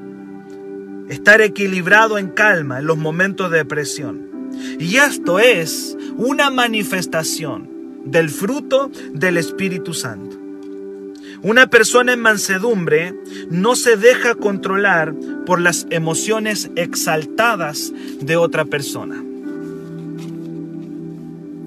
estar 1.08 1.40
equilibrado 1.40 2.18
en 2.18 2.28
calma 2.28 2.80
en 2.80 2.86
los 2.86 2.98
momentos 2.98 3.50
de 3.50 3.64
presión. 3.64 4.28
Y 4.78 4.96
esto 4.96 5.38
es 5.38 5.96
una 6.18 6.50
manifestación 6.50 8.02
del 8.04 8.28
fruto 8.28 8.90
del 9.14 9.38
Espíritu 9.38 9.94
Santo. 9.94 10.36
Una 11.40 11.68
persona 11.68 12.12
en 12.12 12.20
mansedumbre 12.20 13.14
no 13.48 13.74
se 13.74 13.96
deja 13.96 14.34
controlar 14.34 15.14
por 15.46 15.62
las 15.62 15.86
emociones 15.88 16.70
exaltadas 16.76 17.90
de 18.20 18.36
otra 18.36 18.66
persona. 18.66 19.24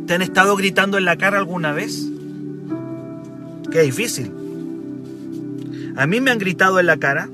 ¿Te 0.06 0.13
han 0.13 0.21
estado 0.21 0.56
gritando 0.56 0.99
en 0.99 1.06
la 1.06 1.17
cara 1.17 1.39
alguna 1.39 1.73
vez? 1.73 2.10
Qué 3.71 3.82
difícil. 3.82 4.37
A 5.97 6.07
mí 6.07 6.21
me 6.21 6.31
han 6.31 6.38
gritado 6.38 6.79
en 6.79 6.86
la 6.86 6.97
cara 6.97 7.29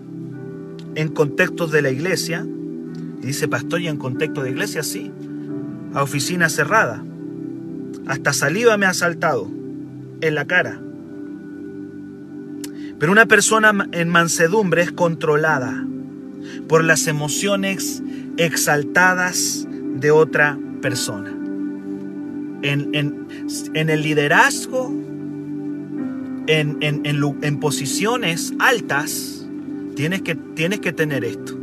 en 0.96 1.10
contextos 1.10 1.72
de 1.72 1.82
la 1.82 1.92
iglesia. 1.92 2.46
Y 3.22 3.26
dice, 3.28 3.48
pastor, 3.48 3.82
¿y 3.82 3.88
en 3.88 3.98
contexto 3.98 4.42
de 4.42 4.52
iglesia? 4.52 4.84
Sí 4.84 5.12
a 5.94 6.02
oficina 6.02 6.50
cerrada. 6.50 7.04
Hasta 8.08 8.34
saliva 8.34 8.78
me 8.78 8.86
ha 8.86 8.94
saltado 8.94 9.50
en 10.22 10.36
la 10.36 10.46
cara. 10.46 10.80
Pero 13.00 13.12
una 13.12 13.26
persona 13.26 13.88
en 13.92 14.10
mansedumbre 14.10 14.82
es 14.82 14.92
controlada 14.92 15.86
por 16.68 16.84
las 16.84 17.08
emociones 17.08 18.02
exaltadas 18.38 19.68
de 19.96 20.12
otra 20.12 20.58
persona. 20.82 21.30
En, 22.62 23.28
el 23.74 24.02
liderazgo, 24.02 24.94
en, 26.48 26.78
en, 26.82 27.60
posiciones 27.60 28.54
altas, 28.60 29.46
tienes 29.96 30.22
que, 30.22 30.36
tienes 30.36 30.80
que 30.80 30.92
tener 30.92 31.24
esto. 31.24 31.58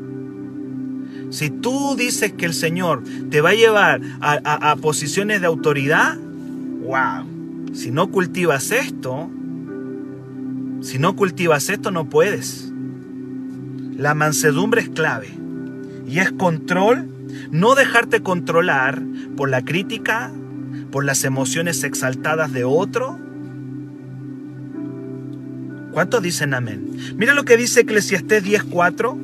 Si 1.31 1.51
tú 1.51 1.95
dices 1.97 2.33
que 2.33 2.47
el 2.47 2.55
Señor 2.55 3.03
te 3.31 3.41
va 3.41 3.51
a 3.51 3.55
llevar 3.55 4.01
a, 4.21 4.77
posiciones 4.77 5.41
de 5.41 5.47
autoridad, 5.47 6.19
wow. 6.85 7.27
Si 7.73 7.93
no 7.93 8.11
cultivas 8.11 8.73
esto, 8.73 9.31
si 10.81 10.99
no 10.99 11.15
cultivas 11.15 11.69
esto 11.69 11.93
no 11.93 12.07
puedes. 12.07 12.73
La 13.97 14.15
mansedumbre 14.15 14.81
es 14.81 14.89
clave 14.89 15.29
y 16.09 16.19
es 16.19 16.33
control, 16.33 17.07
no 17.53 17.77
dejarte 17.77 18.23
controlar 18.23 19.01
por 19.37 19.51
la 19.51 19.65
crítica, 19.65 20.33
por 20.91 21.05
las 21.05 21.23
emociones 21.23 21.85
exaltadas 21.85 22.53
de 22.53 22.65
otro. 22.65 23.19
¿Cuántos 25.93 26.23
dicen 26.23 26.55
amén? 26.55 27.15
Mira 27.17 27.35
lo 27.35 27.45
que 27.45 27.57
dice 27.57 27.81
Eclesiastés 27.81 28.45
10:4 28.45 29.19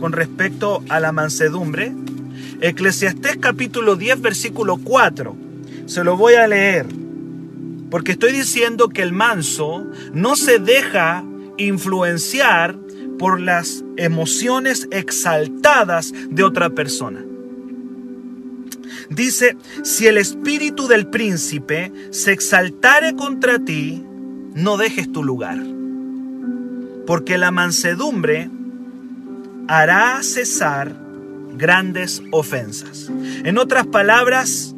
con 0.00 0.12
respecto 0.12 0.82
a 0.88 0.98
la 0.98 1.12
mansedumbre. 1.12 1.92
Eclesiastés 2.60 3.36
capítulo 3.36 3.96
10 3.96 4.20
versículo 4.20 4.78
4. 4.78 5.36
Se 5.86 6.02
lo 6.02 6.16
voy 6.16 6.34
a 6.34 6.48
leer. 6.48 6.86
Porque 7.90 8.12
estoy 8.12 8.32
diciendo 8.32 8.88
que 8.88 9.02
el 9.02 9.12
manso 9.12 9.86
no 10.12 10.36
se 10.36 10.58
deja 10.58 11.24
influenciar 11.58 12.76
por 13.18 13.40
las 13.40 13.84
emociones 13.96 14.88
exaltadas 14.90 16.12
de 16.30 16.42
otra 16.42 16.70
persona. 16.70 17.24
Dice, 19.10 19.56
si 19.82 20.06
el 20.06 20.18
espíritu 20.18 20.86
del 20.86 21.08
príncipe 21.08 21.92
se 22.10 22.32
exaltare 22.32 23.14
contra 23.14 23.58
ti, 23.58 24.04
no 24.54 24.76
dejes 24.76 25.10
tu 25.10 25.24
lugar. 25.24 25.58
Porque 27.10 27.38
la 27.38 27.50
mansedumbre 27.50 28.48
hará 29.66 30.22
cesar 30.22 30.94
grandes 31.56 32.22
ofensas. 32.30 33.10
En 33.42 33.58
otras 33.58 33.88
palabras, 33.88 34.76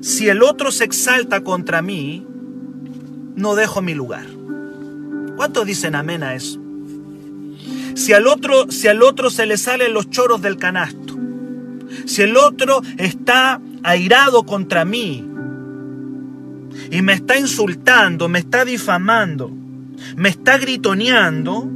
si 0.00 0.30
el 0.30 0.42
otro 0.42 0.72
se 0.72 0.84
exalta 0.84 1.44
contra 1.44 1.82
mí, 1.82 2.26
no 3.36 3.54
dejo 3.54 3.82
mi 3.82 3.92
lugar. 3.92 4.24
¿Cuántos 5.36 5.66
dicen 5.66 5.94
amén 5.94 6.22
a 6.22 6.34
eso? 6.34 6.58
Si 7.96 8.14
al 8.14 8.28
otro, 8.28 8.70
si 8.70 8.88
al 8.88 9.02
otro 9.02 9.28
se 9.28 9.44
le 9.44 9.58
salen 9.58 9.92
los 9.92 10.08
choros 10.08 10.40
del 10.40 10.56
canasto, 10.56 11.18
si 12.06 12.22
el 12.22 12.38
otro 12.38 12.80
está 12.96 13.60
airado 13.82 14.44
contra 14.44 14.86
mí 14.86 15.22
y 16.90 17.02
me 17.02 17.12
está 17.12 17.38
insultando, 17.38 18.30
me 18.30 18.38
está 18.38 18.64
difamando, 18.64 19.52
me 20.16 20.28
está 20.28 20.58
gritoneando, 20.58 21.70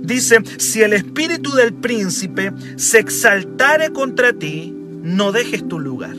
Dice, 0.00 0.42
si 0.58 0.82
el 0.82 0.92
espíritu 0.92 1.52
del 1.52 1.74
príncipe 1.74 2.52
se 2.76 2.98
exaltare 2.98 3.92
contra 3.92 4.32
ti, 4.32 4.74
no 5.02 5.32
dejes 5.32 5.66
tu 5.66 5.80
lugar. 5.80 6.16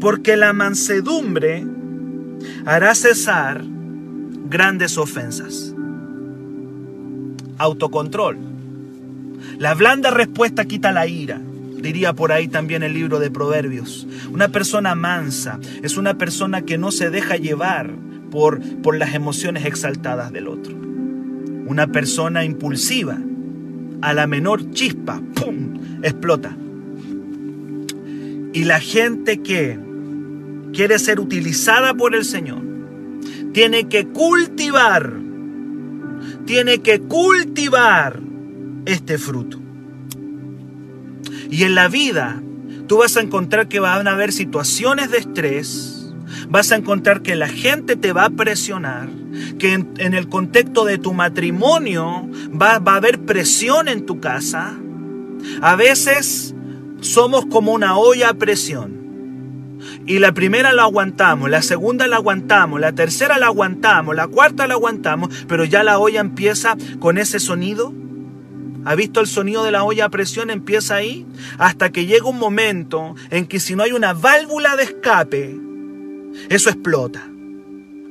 Porque 0.00 0.36
la 0.36 0.52
mansedumbre 0.52 1.66
hará 2.66 2.94
cesar 2.94 3.64
grandes 4.48 4.98
ofensas. 4.98 5.74
Autocontrol. 7.58 8.36
La 9.58 9.74
blanda 9.74 10.10
respuesta 10.10 10.64
quita 10.64 10.92
la 10.92 11.06
ira. 11.06 11.40
Diría 11.76 12.14
por 12.14 12.32
ahí 12.32 12.48
también 12.48 12.82
el 12.82 12.94
libro 12.94 13.20
de 13.20 13.30
Proverbios. 13.30 14.06
Una 14.32 14.48
persona 14.48 14.94
mansa 14.94 15.58
es 15.82 15.96
una 15.96 16.14
persona 16.14 16.62
que 16.62 16.78
no 16.78 16.90
se 16.90 17.10
deja 17.10 17.36
llevar 17.36 17.90
por, 18.34 18.96
las 18.96 19.14
emociones 19.14 19.64
exaltadas 19.64 20.32
del 20.32 20.48
otro. 20.48 20.74
Una 20.74 21.86
persona 21.86 22.44
impulsiva, 22.44 23.16
a 24.02 24.12
la 24.12 24.26
menor 24.26 24.72
chispa, 24.72 25.22
¡pum!, 25.34 25.74
explota. 26.02 26.56
Y 28.52 28.64
la 28.64 28.80
gente 28.80 29.40
que 29.40 29.78
quiere 30.72 30.98
ser 30.98 31.20
utilizada 31.20 31.94
por 31.94 32.16
el 32.16 32.24
Señor, 32.24 32.60
tiene 33.52 33.88
que 33.88 34.08
cultivar, 34.08 35.14
tiene 36.44 36.78
que 36.78 37.00
cultivar 37.02 38.20
este 38.84 39.16
fruto. 39.16 39.60
Y 41.50 41.62
en 41.62 41.76
la 41.76 41.86
vida 41.86 42.42
tú 42.88 42.98
vas 42.98 43.16
a 43.16 43.20
encontrar 43.20 43.68
que 43.68 43.78
van 43.78 44.08
a 44.08 44.12
haber 44.12 44.32
situaciones 44.32 45.12
de 45.12 45.18
estrés, 45.18 45.93
vas 46.48 46.72
a 46.72 46.76
encontrar 46.76 47.22
que 47.22 47.36
la 47.36 47.48
gente 47.48 47.96
te 47.96 48.12
va 48.12 48.26
a 48.26 48.30
presionar, 48.30 49.08
que 49.58 49.72
en, 49.74 50.14
el 50.14 50.28
contexto 50.28 50.84
de 50.84 50.98
tu 50.98 51.12
matrimonio 51.12 52.28
va, 52.50 52.78
va 52.78 52.94
a 52.94 52.96
haber 52.96 53.20
presión 53.20 53.88
en 53.88 54.06
tu 54.06 54.20
casa. 54.20 54.74
A 55.60 55.76
veces 55.76 56.54
somos 57.00 57.46
como 57.46 57.72
una 57.72 57.96
olla 57.96 58.30
a 58.30 58.34
presión. 58.34 59.04
Y 60.06 60.18
la 60.18 60.32
primera 60.32 60.72
la 60.72 60.82
aguantamos, 60.82 61.50
la 61.50 61.62
segunda 61.62 62.06
la 62.06 62.16
aguantamos, 62.16 62.80
la 62.80 62.92
tercera 62.92 63.38
la 63.38 63.46
aguantamos, 63.46 64.14
la 64.14 64.28
cuarta 64.28 64.66
la 64.66 64.74
aguantamos, 64.74 65.44
pero 65.46 65.64
ya 65.64 65.82
la 65.82 65.98
olla 65.98 66.20
empieza 66.20 66.76
con 66.98 67.18
ese 67.18 67.38
sonido. 67.40 67.92
¿Ha 68.86 68.94
visto 68.94 69.20
el 69.20 69.26
sonido 69.26 69.64
de 69.64 69.70
la 69.70 69.82
olla 69.82 70.06
a 70.06 70.10
presión? 70.10 70.50
Empieza 70.50 70.96
ahí 70.96 71.26
hasta 71.58 71.90
que 71.90 72.06
llega 72.06 72.26
un 72.26 72.38
momento 72.38 73.14
en 73.30 73.46
que 73.46 73.60
si 73.60 73.76
no 73.76 73.82
hay 73.82 73.92
una 73.92 74.12
válvula 74.12 74.76
de 74.76 74.84
escape, 74.84 75.58
eso 76.48 76.70
explota. 76.70 77.28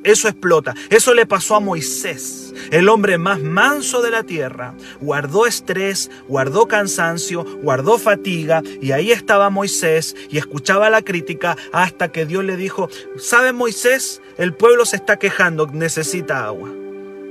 Eso 0.03 0.27
explota. 0.27 0.75
Eso 0.89 1.13
le 1.13 1.25
pasó 1.25 1.55
a 1.55 1.59
Moisés, 1.61 2.53
el 2.71 2.89
hombre 2.89 3.17
más 3.17 3.39
manso 3.39 4.01
de 4.01 4.11
la 4.11 4.23
tierra. 4.23 4.73
Guardó 4.99 5.45
estrés, 5.45 6.11
guardó 6.27 6.67
cansancio, 6.67 7.45
guardó 7.61 7.97
fatiga 7.97 8.61
y 8.81 8.91
ahí 8.91 9.11
estaba 9.11 9.49
Moisés 9.49 10.15
y 10.29 10.37
escuchaba 10.37 10.89
la 10.89 11.03
crítica 11.03 11.55
hasta 11.71 12.11
que 12.11 12.25
Dios 12.25 12.43
le 12.43 12.57
dijo, 12.57 12.89
¿sabe 13.17 13.53
Moisés? 13.53 14.21
El 14.37 14.53
pueblo 14.53 14.85
se 14.85 14.97
está 14.97 15.17
quejando, 15.17 15.67
necesita 15.67 16.45
agua. 16.45 16.69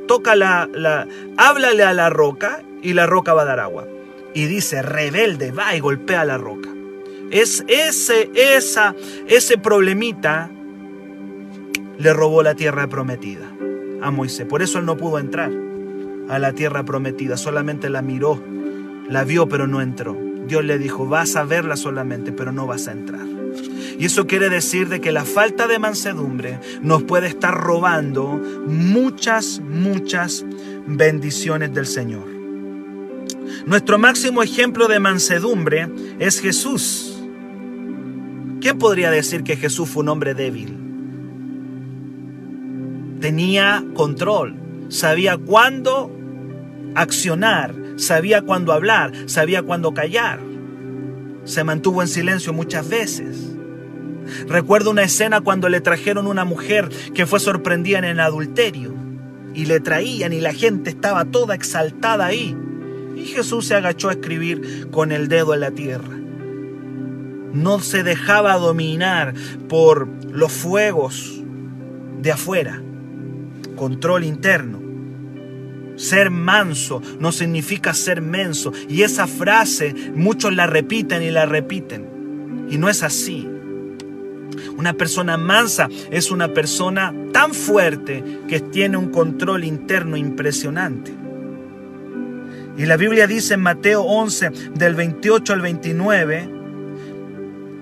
Toca 0.08 0.34
la, 0.34 0.68
la, 0.72 1.06
háblale 1.36 1.82
a 1.82 1.92
la 1.92 2.08
roca 2.08 2.62
y 2.82 2.94
la 2.94 3.06
roca 3.06 3.34
va 3.34 3.42
a 3.42 3.46
dar 3.46 3.60
agua. 3.60 3.86
Y 4.34 4.46
dice, 4.46 4.80
rebelde, 4.80 5.52
va 5.52 5.76
y 5.76 5.80
golpea 5.80 6.24
la 6.24 6.38
roca. 6.38 6.70
Es 7.30 7.64
ese, 7.68 8.30
esa, 8.34 8.94
ese 9.26 9.58
problemita 9.58 10.50
le 12.02 12.12
robó 12.12 12.42
la 12.42 12.56
tierra 12.56 12.88
prometida 12.88 13.48
a 14.02 14.10
Moisés. 14.10 14.44
Por 14.46 14.60
eso 14.60 14.78
él 14.80 14.86
no 14.86 14.96
pudo 14.96 15.20
entrar 15.20 15.52
a 16.28 16.38
la 16.40 16.52
tierra 16.52 16.84
prometida, 16.84 17.36
solamente 17.36 17.90
la 17.90 18.02
miró, 18.02 18.42
la 19.08 19.22
vio, 19.22 19.48
pero 19.48 19.68
no 19.68 19.80
entró. 19.80 20.18
Dios 20.48 20.64
le 20.64 20.78
dijo, 20.78 21.06
vas 21.06 21.36
a 21.36 21.44
verla 21.44 21.76
solamente, 21.76 22.32
pero 22.32 22.50
no 22.50 22.66
vas 22.66 22.88
a 22.88 22.92
entrar. 22.92 23.24
Y 23.98 24.06
eso 24.06 24.26
quiere 24.26 24.50
decir 24.50 24.88
de 24.88 25.00
que 25.00 25.12
la 25.12 25.24
falta 25.24 25.68
de 25.68 25.78
mansedumbre 25.78 26.58
nos 26.82 27.04
puede 27.04 27.28
estar 27.28 27.54
robando 27.54 28.40
muchas, 28.66 29.60
muchas 29.60 30.44
bendiciones 30.86 31.72
del 31.72 31.86
Señor. 31.86 32.26
Nuestro 33.66 33.98
máximo 33.98 34.42
ejemplo 34.42 34.88
de 34.88 34.98
mansedumbre 34.98 35.88
es 36.18 36.40
Jesús. 36.40 37.22
¿Quién 38.60 38.78
podría 38.78 39.12
decir 39.12 39.44
que 39.44 39.56
Jesús 39.56 39.88
fue 39.88 40.02
un 40.02 40.08
hombre 40.08 40.34
débil? 40.34 40.81
Tenía 43.22 43.84
control, 43.94 44.56
sabía 44.88 45.38
cuándo 45.38 46.10
accionar, 46.96 47.74
sabía 47.96 48.42
cuándo 48.42 48.72
hablar, 48.72 49.12
sabía 49.26 49.62
cuándo 49.62 49.94
callar. 49.94 50.40
Se 51.44 51.64
mantuvo 51.64 52.02
en 52.02 52.08
silencio 52.08 52.52
muchas 52.52 52.88
veces. 52.88 53.54
Recuerdo 54.48 54.90
una 54.90 55.04
escena 55.04 55.40
cuando 55.40 55.68
le 55.68 55.80
trajeron 55.80 56.26
una 56.26 56.44
mujer 56.44 56.88
que 57.14 57.24
fue 57.24 57.38
sorprendida 57.38 57.98
en 57.98 58.04
el 58.04 58.20
adulterio 58.20 58.92
y 59.54 59.66
le 59.66 59.78
traían 59.78 60.32
y 60.32 60.40
la 60.40 60.52
gente 60.52 60.90
estaba 60.90 61.24
toda 61.24 61.54
exaltada 61.54 62.26
ahí. 62.26 62.56
Y 63.16 63.24
Jesús 63.26 63.66
se 63.66 63.76
agachó 63.76 64.08
a 64.08 64.12
escribir 64.12 64.88
con 64.90 65.12
el 65.12 65.28
dedo 65.28 65.54
en 65.54 65.60
la 65.60 65.70
tierra. 65.70 66.18
No 67.52 67.78
se 67.78 68.02
dejaba 68.02 68.56
dominar 68.56 69.34
por 69.68 70.08
los 70.32 70.50
fuegos 70.50 71.40
de 72.20 72.32
afuera 72.32 72.82
control 73.74 74.24
interno. 74.24 74.80
Ser 75.96 76.30
manso 76.30 77.02
no 77.20 77.32
significa 77.32 77.94
ser 77.94 78.20
menso. 78.20 78.72
Y 78.88 79.02
esa 79.02 79.26
frase 79.26 79.94
muchos 80.14 80.54
la 80.54 80.66
repiten 80.66 81.22
y 81.22 81.30
la 81.30 81.46
repiten. 81.46 82.66
Y 82.70 82.78
no 82.78 82.88
es 82.88 83.02
así. 83.02 83.48
Una 84.76 84.94
persona 84.94 85.36
mansa 85.36 85.88
es 86.10 86.30
una 86.30 86.48
persona 86.48 87.14
tan 87.32 87.54
fuerte 87.54 88.22
que 88.48 88.60
tiene 88.60 88.96
un 88.96 89.10
control 89.10 89.64
interno 89.64 90.16
impresionante. 90.16 91.12
Y 92.76 92.86
la 92.86 92.96
Biblia 92.96 93.26
dice 93.26 93.54
en 93.54 93.60
Mateo 93.60 94.02
11, 94.02 94.50
del 94.74 94.94
28 94.94 95.52
al 95.52 95.60
29, 95.60 96.61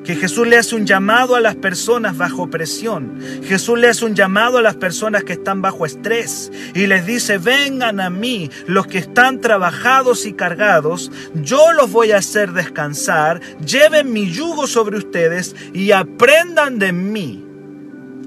que 0.04 0.16
Jesús 0.16 0.46
le 0.46 0.56
hace 0.56 0.76
un 0.76 0.86
llamado 0.86 1.36
a 1.36 1.40
las 1.40 1.56
personas 1.56 2.16
bajo 2.16 2.48
presión. 2.48 3.20
Jesús 3.44 3.78
le 3.78 3.88
hace 3.88 4.04
un 4.04 4.14
llamado 4.14 4.58
a 4.58 4.62
las 4.62 4.76
personas 4.76 5.24
que 5.24 5.34
están 5.34 5.62
bajo 5.62 5.86
estrés 5.86 6.50
y 6.74 6.86
les 6.86 7.06
dice, 7.06 7.38
vengan 7.38 8.00
a 8.00 8.10
mí 8.10 8.50
los 8.66 8.86
que 8.86 8.98
están 8.98 9.40
trabajados 9.40 10.26
y 10.26 10.32
cargados, 10.32 11.10
yo 11.34 11.72
los 11.72 11.92
voy 11.92 12.12
a 12.12 12.18
hacer 12.18 12.52
descansar, 12.52 13.40
lleven 13.64 14.12
mi 14.12 14.30
yugo 14.30 14.66
sobre 14.66 14.98
ustedes 14.98 15.54
y 15.74 15.92
aprendan 15.92 16.78
de 16.78 16.92
mí. 16.92 17.44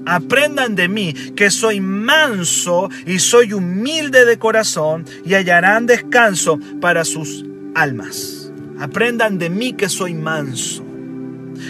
Aprendan 0.06 0.74
de 0.74 0.86
mí 0.86 1.14
que 1.34 1.50
soy 1.50 1.80
manso 1.80 2.90
y 3.06 3.20
soy 3.20 3.54
humilde 3.54 4.26
de 4.26 4.38
corazón 4.38 5.06
y 5.24 5.32
hallarán 5.32 5.86
descanso 5.86 6.60
para 6.80 7.06
sus 7.06 7.44
almas. 7.74 8.52
Aprendan 8.78 9.38
de 9.38 9.48
mí 9.48 9.72
que 9.72 9.88
soy 9.88 10.12
manso 10.12 10.83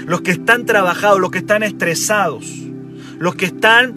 los 0.06 0.20
que 0.22 0.32
están 0.32 0.66
trabajados, 0.66 1.20
los 1.20 1.30
que 1.30 1.38
están 1.38 1.62
estresados, 1.62 2.46
los 3.18 3.34
que 3.34 3.46
están 3.46 3.94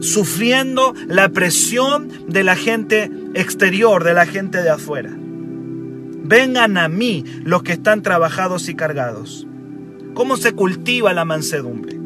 sufriendo 0.00 0.94
la 1.06 1.28
presión 1.28 2.08
de 2.28 2.42
la 2.42 2.56
gente 2.56 3.10
exterior, 3.34 4.04
de 4.04 4.14
la 4.14 4.26
gente 4.26 4.62
de 4.62 4.70
afuera. 4.70 5.10
Vengan 5.12 6.78
a 6.78 6.88
mí 6.88 7.24
los 7.44 7.62
que 7.62 7.72
están 7.72 8.02
trabajados 8.02 8.68
y 8.68 8.74
cargados. 8.74 9.46
¿Cómo 10.14 10.36
se 10.36 10.52
cultiva 10.52 11.12
la 11.12 11.24
mansedumbre? 11.24 11.98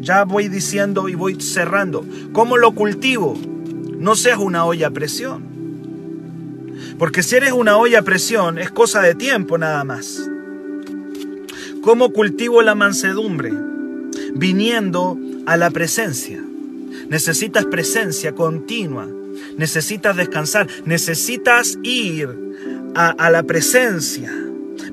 Ya 0.00 0.24
voy 0.24 0.48
diciendo 0.48 1.08
y 1.08 1.14
voy 1.14 1.40
cerrando. 1.40 2.04
¿Cómo 2.32 2.56
lo 2.56 2.72
cultivo? 2.72 3.38
No 3.98 4.16
seas 4.16 4.38
una 4.38 4.64
olla 4.64 4.88
a 4.88 4.90
presión. 4.90 5.44
Porque 6.98 7.22
si 7.22 7.36
eres 7.36 7.52
una 7.52 7.76
olla 7.76 8.00
a 8.00 8.02
presión 8.02 8.58
es 8.58 8.70
cosa 8.70 9.00
de 9.00 9.14
tiempo 9.14 9.58
nada 9.58 9.84
más. 9.84 10.28
¿Cómo 11.82 12.12
cultivo 12.12 12.62
la 12.62 12.76
mansedumbre? 12.76 13.52
Viniendo 14.36 15.18
a 15.46 15.56
la 15.56 15.68
presencia. 15.72 16.40
Necesitas 17.08 17.64
presencia 17.64 18.32
continua. 18.36 19.08
Necesitas 19.56 20.16
descansar. 20.16 20.68
Necesitas 20.84 21.76
ir 21.82 22.28
a, 22.94 23.30
la 23.30 23.42
presencia. 23.42 24.32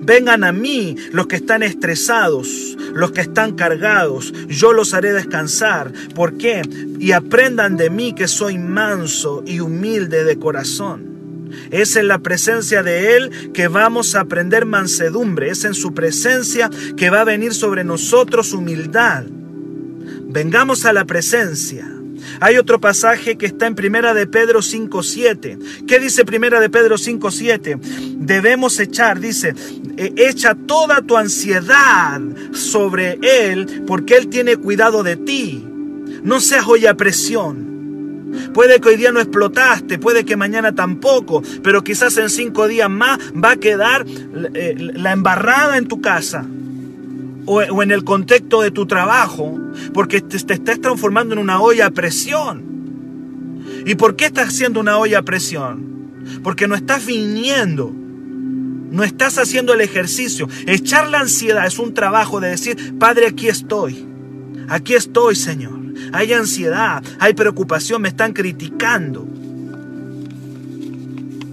Vengan 0.01 0.43
a 0.43 0.51
mí 0.51 0.95
los 1.11 1.27
que 1.27 1.35
están 1.35 1.61
estresados, 1.61 2.75
los 2.93 3.11
que 3.11 3.21
están 3.21 3.55
cargados, 3.55 4.33
yo 4.47 4.73
los 4.73 4.95
haré 4.95 5.13
descansar. 5.13 5.93
¿Por 6.15 6.39
qué? 6.39 6.63
Y 6.99 7.11
aprendan 7.11 7.77
de 7.77 7.91
mí 7.91 8.13
que 8.13 8.27
soy 8.27 8.57
manso 8.57 9.43
y 9.45 9.59
humilde 9.59 10.23
de 10.23 10.39
corazón. 10.39 11.18
Es 11.71 11.95
en 11.95 12.07
la 12.07 12.19
presencia 12.19 12.83
de 12.83 13.15
Él 13.15 13.51
que 13.53 13.67
vamos 13.67 14.15
a 14.15 14.21
aprender 14.21 14.65
mansedumbre. 14.65 15.49
Es 15.49 15.65
en 15.65 15.73
su 15.73 15.93
presencia 15.93 16.69
que 16.97 17.09
va 17.09 17.21
a 17.21 17.25
venir 17.25 17.53
sobre 17.53 17.83
nosotros 17.83 18.53
humildad. 18.53 19.23
Vengamos 20.27 20.85
a 20.85 20.93
la 20.93 21.05
presencia. 21.05 21.89
Hay 22.39 22.57
otro 22.57 22.79
pasaje 22.79 23.37
que 23.37 23.45
está 23.45 23.67
en 23.67 23.75
Primera 23.75 24.13
de 24.13 24.27
Pedro 24.27 24.61
5:7. 24.61 25.57
¿Qué 25.87 25.99
dice 25.99 26.25
Primera 26.25 26.59
de 26.59 26.69
Pedro 26.69 26.97
5:7? 26.97 27.79
Debemos 28.17 28.79
echar, 28.79 29.19
dice, 29.19 29.55
e, 29.97 30.13
echa 30.17 30.55
toda 30.55 31.01
tu 31.01 31.17
ansiedad 31.17 32.21
sobre 32.51 33.19
él 33.21 33.83
porque 33.87 34.17
él 34.17 34.27
tiene 34.27 34.57
cuidado 34.57 35.03
de 35.03 35.15
ti. 35.15 35.65
No 36.23 36.41
seas 36.41 36.67
hoy 36.67 36.85
a 36.85 36.95
presión. 36.95 37.68
Puede 38.53 38.79
que 38.79 38.89
hoy 38.89 38.95
día 38.97 39.11
no 39.11 39.19
explotaste, 39.19 39.99
puede 39.99 40.25
que 40.25 40.35
mañana 40.35 40.73
tampoco, 40.73 41.43
pero 41.63 41.83
quizás 41.83 42.17
en 42.17 42.29
cinco 42.29 42.67
días 42.67 42.89
más 42.89 43.19
va 43.33 43.51
a 43.51 43.55
quedar 43.57 44.05
eh, 44.53 44.75
la 44.77 45.11
embarrada 45.11 45.77
en 45.77 45.87
tu 45.87 46.01
casa 46.01 46.45
o, 47.45 47.61
en 47.61 47.91
el 47.91 48.03
contexto 48.03 48.61
de 48.61 48.71
tu 48.71 48.85
trabajo, 48.85 49.59
porque 49.93 50.21
te, 50.21 50.39
te 50.39 50.53
estás 50.53 50.79
transformando 50.81 51.33
en 51.33 51.39
una 51.39 51.61
olla 51.61 51.87
a 51.87 51.91
presión. 51.91 52.63
¿Y 53.85 53.95
por 53.95 54.15
qué 54.15 54.25
estás 54.25 54.49
haciendo 54.49 54.79
una 54.79 54.97
olla 54.97 55.19
a 55.19 55.23
presión? 55.23 56.11
Porque 56.43 56.67
no 56.67 56.75
estás 56.75 57.05
viniendo, 57.05 57.91
no 57.91 59.03
estás 59.03 59.37
haciendo 59.37 59.73
el 59.73 59.81
ejercicio. 59.81 60.47
Echar 60.67 61.07
la 61.09 61.21
ansiedad 61.21 61.65
es 61.65 61.79
un 61.79 61.93
trabajo 61.93 62.39
de 62.39 62.49
decir, 62.49 62.97
Padre, 62.99 63.27
aquí 63.27 63.47
estoy, 63.47 64.05
aquí 64.67 64.95
estoy, 64.95 65.35
Señor 65.35 65.78
hay 66.11 66.33
ansiedad, 66.33 67.03
hay 67.19 67.33
preocupación, 67.33 68.01
me 68.01 68.09
están 68.09 68.33
criticando. 68.33 69.27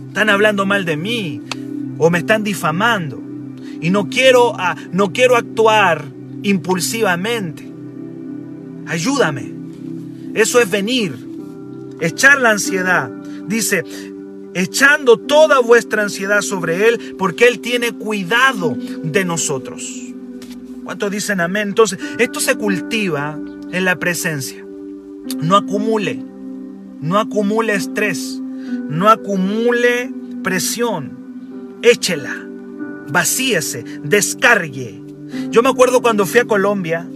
Están 0.08 0.30
hablando 0.30 0.64
mal 0.64 0.84
de 0.84 0.96
mí 0.96 1.42
o 1.98 2.10
me 2.10 2.18
están 2.18 2.42
difamando. 2.42 3.22
Y 3.80 3.90
no 3.90 4.08
quiero, 4.08 4.56
no 4.92 5.12
quiero 5.12 5.36
actuar 5.36 6.04
impulsivamente. 6.42 7.70
Ayúdame. 8.86 9.52
Eso 10.34 10.60
es 10.60 10.70
venir, 10.70 11.14
echar 12.00 12.40
la 12.40 12.50
ansiedad. 12.50 13.10
Dice, 13.46 13.84
echando 14.54 15.18
toda 15.18 15.60
vuestra 15.60 16.02
ansiedad 16.02 16.40
sobre 16.40 16.88
Él, 16.88 17.16
porque 17.18 17.46
Él 17.46 17.60
tiene 17.60 17.92
cuidado 17.92 18.76
de 18.76 19.24
nosotros. 19.24 19.82
¿Cuántos 20.84 21.10
dicen 21.10 21.40
amén? 21.40 21.68
Entonces, 21.68 21.98
esto 22.18 22.40
se 22.40 22.54
cultiva 22.54 23.38
en 23.72 23.84
la 23.84 23.96
presencia. 23.96 24.64
No 25.40 25.56
acumule, 25.56 26.22
no 27.00 27.18
acumule 27.18 27.74
estrés, 27.74 28.40
no 28.88 29.08
acumule 29.08 30.12
presión. 30.42 31.16
échela, 31.82 32.34
vacíese, 33.08 33.84
descargue. 34.02 35.02
Yo 35.50 35.62
me 35.62 35.68
acuerdo 35.68 36.00
cuando 36.00 36.26
fui 36.26 36.40
a 36.40 36.44
Colombia, 36.44 37.06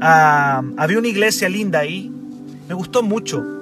ah, 0.00 0.62
había 0.76 0.98
una 0.98 1.08
iglesia 1.08 1.48
linda 1.48 1.80
ahí, 1.80 2.10
me 2.68 2.74
gustó 2.74 3.02
mucho, 3.02 3.59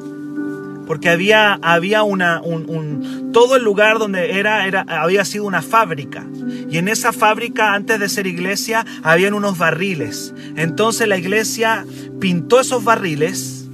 porque 0.88 1.10
había, 1.10 1.58
había 1.60 2.02
una, 2.02 2.40
un, 2.40 3.30
todo 3.30 3.56
el 3.56 3.62
lugar 3.62 3.98
donde 3.98 4.38
era, 4.38 4.66
era, 4.66 4.86
había 4.88 5.22
sido 5.26 5.44
una 5.44 5.60
fábrica. 5.60 6.26
Y 6.70 6.78
en 6.78 6.88
esa 6.88 7.12
fábrica, 7.12 7.74
antes 7.74 8.00
de 8.00 8.08
ser 8.08 8.26
iglesia, 8.26 8.86
habían 9.02 9.34
unos 9.34 9.58
barriles. 9.58 10.32
Entonces 10.56 11.06
la 11.06 11.18
iglesia 11.18 11.84
pintó 12.18 12.58
esos 12.58 12.84
barriles 12.84 13.68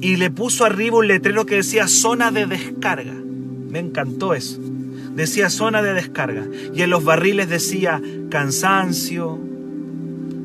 y 0.00 0.14
le 0.14 0.30
puso 0.30 0.64
arriba 0.64 0.98
un 0.98 1.08
letrero 1.08 1.44
que 1.44 1.56
decía 1.56 1.88
zona 1.88 2.30
de 2.30 2.46
descarga. 2.46 3.14
Me 3.14 3.80
encantó 3.80 4.32
eso. 4.32 4.60
Decía 5.16 5.50
zona 5.50 5.82
de 5.82 5.92
descarga. 5.92 6.46
Y 6.72 6.82
en 6.82 6.90
los 6.90 7.02
barriles 7.02 7.48
decía 7.48 8.00
cansancio, 8.30 9.40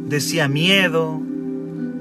decía 0.08 0.48
miedo, 0.48 1.22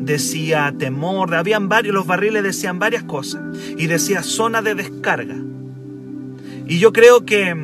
decía 0.05 0.75
temor, 0.79 1.35
habían 1.35 1.69
varios, 1.69 1.95
los 1.95 2.07
barriles 2.07 2.43
decían 2.43 2.79
varias 2.79 3.05
cosas 3.05 3.41
y 3.77 3.87
decía 3.87 4.23
zona 4.23 4.63
de 4.63 4.75
descarga. 4.75 5.37
Y 6.67 6.79
yo 6.79 6.93
creo 6.93 7.25
que 7.25 7.55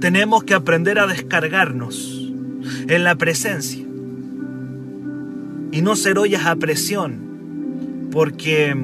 tenemos 0.00 0.44
que 0.44 0.54
aprender 0.54 0.98
a 0.98 1.06
descargarnos 1.06 2.32
en 2.88 3.04
la 3.04 3.14
presencia 3.16 3.84
y 5.72 5.80
no 5.80 5.96
ser 5.96 6.18
ollas 6.18 6.46
a 6.46 6.56
presión, 6.56 8.08
porque 8.10 8.76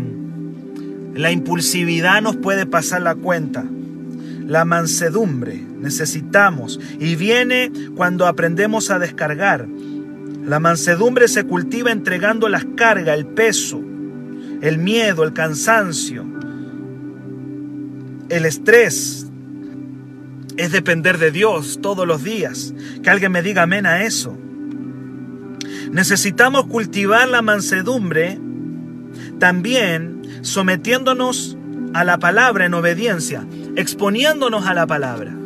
la 1.14 1.30
impulsividad 1.30 2.22
nos 2.22 2.36
puede 2.36 2.66
pasar 2.66 3.02
la 3.02 3.14
cuenta. 3.14 3.64
La 4.46 4.64
mansedumbre 4.64 5.62
necesitamos 5.78 6.80
y 6.98 7.16
viene 7.16 7.70
cuando 7.94 8.26
aprendemos 8.26 8.90
a 8.90 8.98
descargar 8.98 9.66
la 10.48 10.60
mansedumbre 10.60 11.28
se 11.28 11.44
cultiva 11.44 11.92
entregando 11.92 12.48
las 12.48 12.64
cargas, 12.74 13.18
el 13.18 13.26
peso, 13.26 13.82
el 14.62 14.78
miedo, 14.78 15.22
el 15.22 15.34
cansancio, 15.34 16.24
el 18.30 18.46
estrés. 18.46 19.26
Es 20.56 20.72
depender 20.72 21.18
de 21.18 21.32
Dios 21.32 21.80
todos 21.82 22.06
los 22.06 22.24
días. 22.24 22.72
Que 23.02 23.10
alguien 23.10 23.30
me 23.30 23.42
diga 23.42 23.64
amén 23.64 23.84
a 23.84 24.04
eso. 24.04 24.38
Necesitamos 25.92 26.64
cultivar 26.64 27.28
la 27.28 27.42
mansedumbre 27.42 28.40
también 29.38 30.22
sometiéndonos 30.40 31.58
a 31.92 32.04
la 32.04 32.18
palabra 32.18 32.64
en 32.64 32.72
obediencia, 32.72 33.46
exponiéndonos 33.76 34.66
a 34.66 34.72
la 34.72 34.86
palabra. 34.86 35.36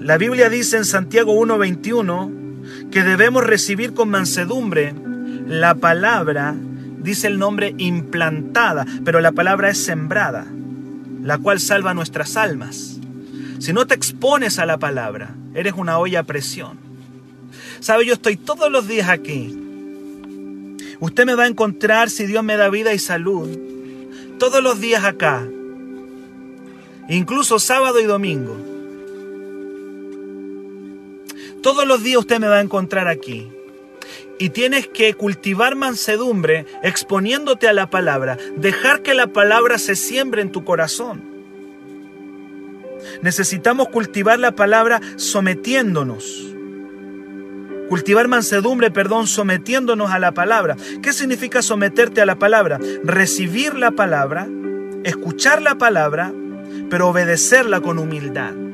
La 0.00 0.16
Biblia 0.16 0.48
dice 0.48 0.78
en 0.78 0.86
Santiago 0.86 1.34
1:21, 1.34 2.41
que 2.92 3.02
debemos 3.02 3.42
recibir 3.42 3.94
con 3.94 4.10
mansedumbre 4.10 4.94
la 5.46 5.74
palabra, 5.74 6.54
dice 6.98 7.26
el 7.26 7.38
nombre 7.38 7.74
implantada, 7.78 8.86
pero 9.04 9.20
la 9.20 9.32
palabra 9.32 9.70
es 9.70 9.78
sembrada, 9.78 10.46
la 11.22 11.38
cual 11.38 11.58
salva 11.58 11.94
nuestras 11.94 12.36
almas. 12.36 13.00
Si 13.58 13.72
no 13.72 13.86
te 13.86 13.94
expones 13.94 14.58
a 14.58 14.66
la 14.66 14.78
palabra, 14.78 15.34
eres 15.54 15.72
una 15.76 15.98
olla 15.98 16.20
a 16.20 16.24
presión. 16.24 16.78
¿Sabe? 17.80 18.06
Yo 18.06 18.12
estoy 18.12 18.36
todos 18.36 18.70
los 18.70 18.86
días 18.86 19.08
aquí. 19.08 19.58
Usted 21.00 21.26
me 21.26 21.34
va 21.34 21.44
a 21.44 21.48
encontrar 21.48 22.10
si 22.10 22.26
Dios 22.26 22.44
me 22.44 22.56
da 22.56 22.68
vida 22.68 22.92
y 22.92 22.98
salud. 22.98 23.48
Todos 24.38 24.62
los 24.62 24.80
días 24.80 25.04
acá. 25.04 25.42
Incluso 27.08 27.58
sábado 27.58 28.00
y 28.00 28.04
domingo. 28.04 28.71
Todos 31.62 31.86
los 31.86 32.02
días 32.02 32.18
usted 32.18 32.40
me 32.40 32.48
va 32.48 32.56
a 32.56 32.60
encontrar 32.60 33.06
aquí. 33.06 33.48
Y 34.38 34.50
tienes 34.50 34.88
que 34.88 35.14
cultivar 35.14 35.76
mansedumbre 35.76 36.66
exponiéndote 36.82 37.68
a 37.68 37.72
la 37.72 37.88
palabra, 37.88 38.36
dejar 38.56 39.02
que 39.02 39.14
la 39.14 39.28
palabra 39.28 39.78
se 39.78 39.94
siembre 39.94 40.42
en 40.42 40.50
tu 40.50 40.64
corazón. 40.64 41.22
Necesitamos 43.22 43.88
cultivar 43.88 44.40
la 44.40 44.52
palabra 44.52 45.00
sometiéndonos. 45.16 46.48
Cultivar 47.88 48.26
mansedumbre, 48.26 48.90
perdón, 48.90 49.28
sometiéndonos 49.28 50.10
a 50.10 50.18
la 50.18 50.32
palabra. 50.32 50.76
¿Qué 51.00 51.12
significa 51.12 51.62
someterte 51.62 52.20
a 52.20 52.26
la 52.26 52.38
palabra? 52.38 52.80
Recibir 53.04 53.74
la 53.76 53.92
palabra, 53.92 54.48
escuchar 55.04 55.62
la 55.62 55.76
palabra, 55.76 56.32
pero 56.90 57.08
obedecerla 57.08 57.80
con 57.80 57.98
humildad 58.00 58.71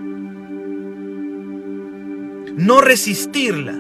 no 2.59 2.81
resistirla. 2.81 3.73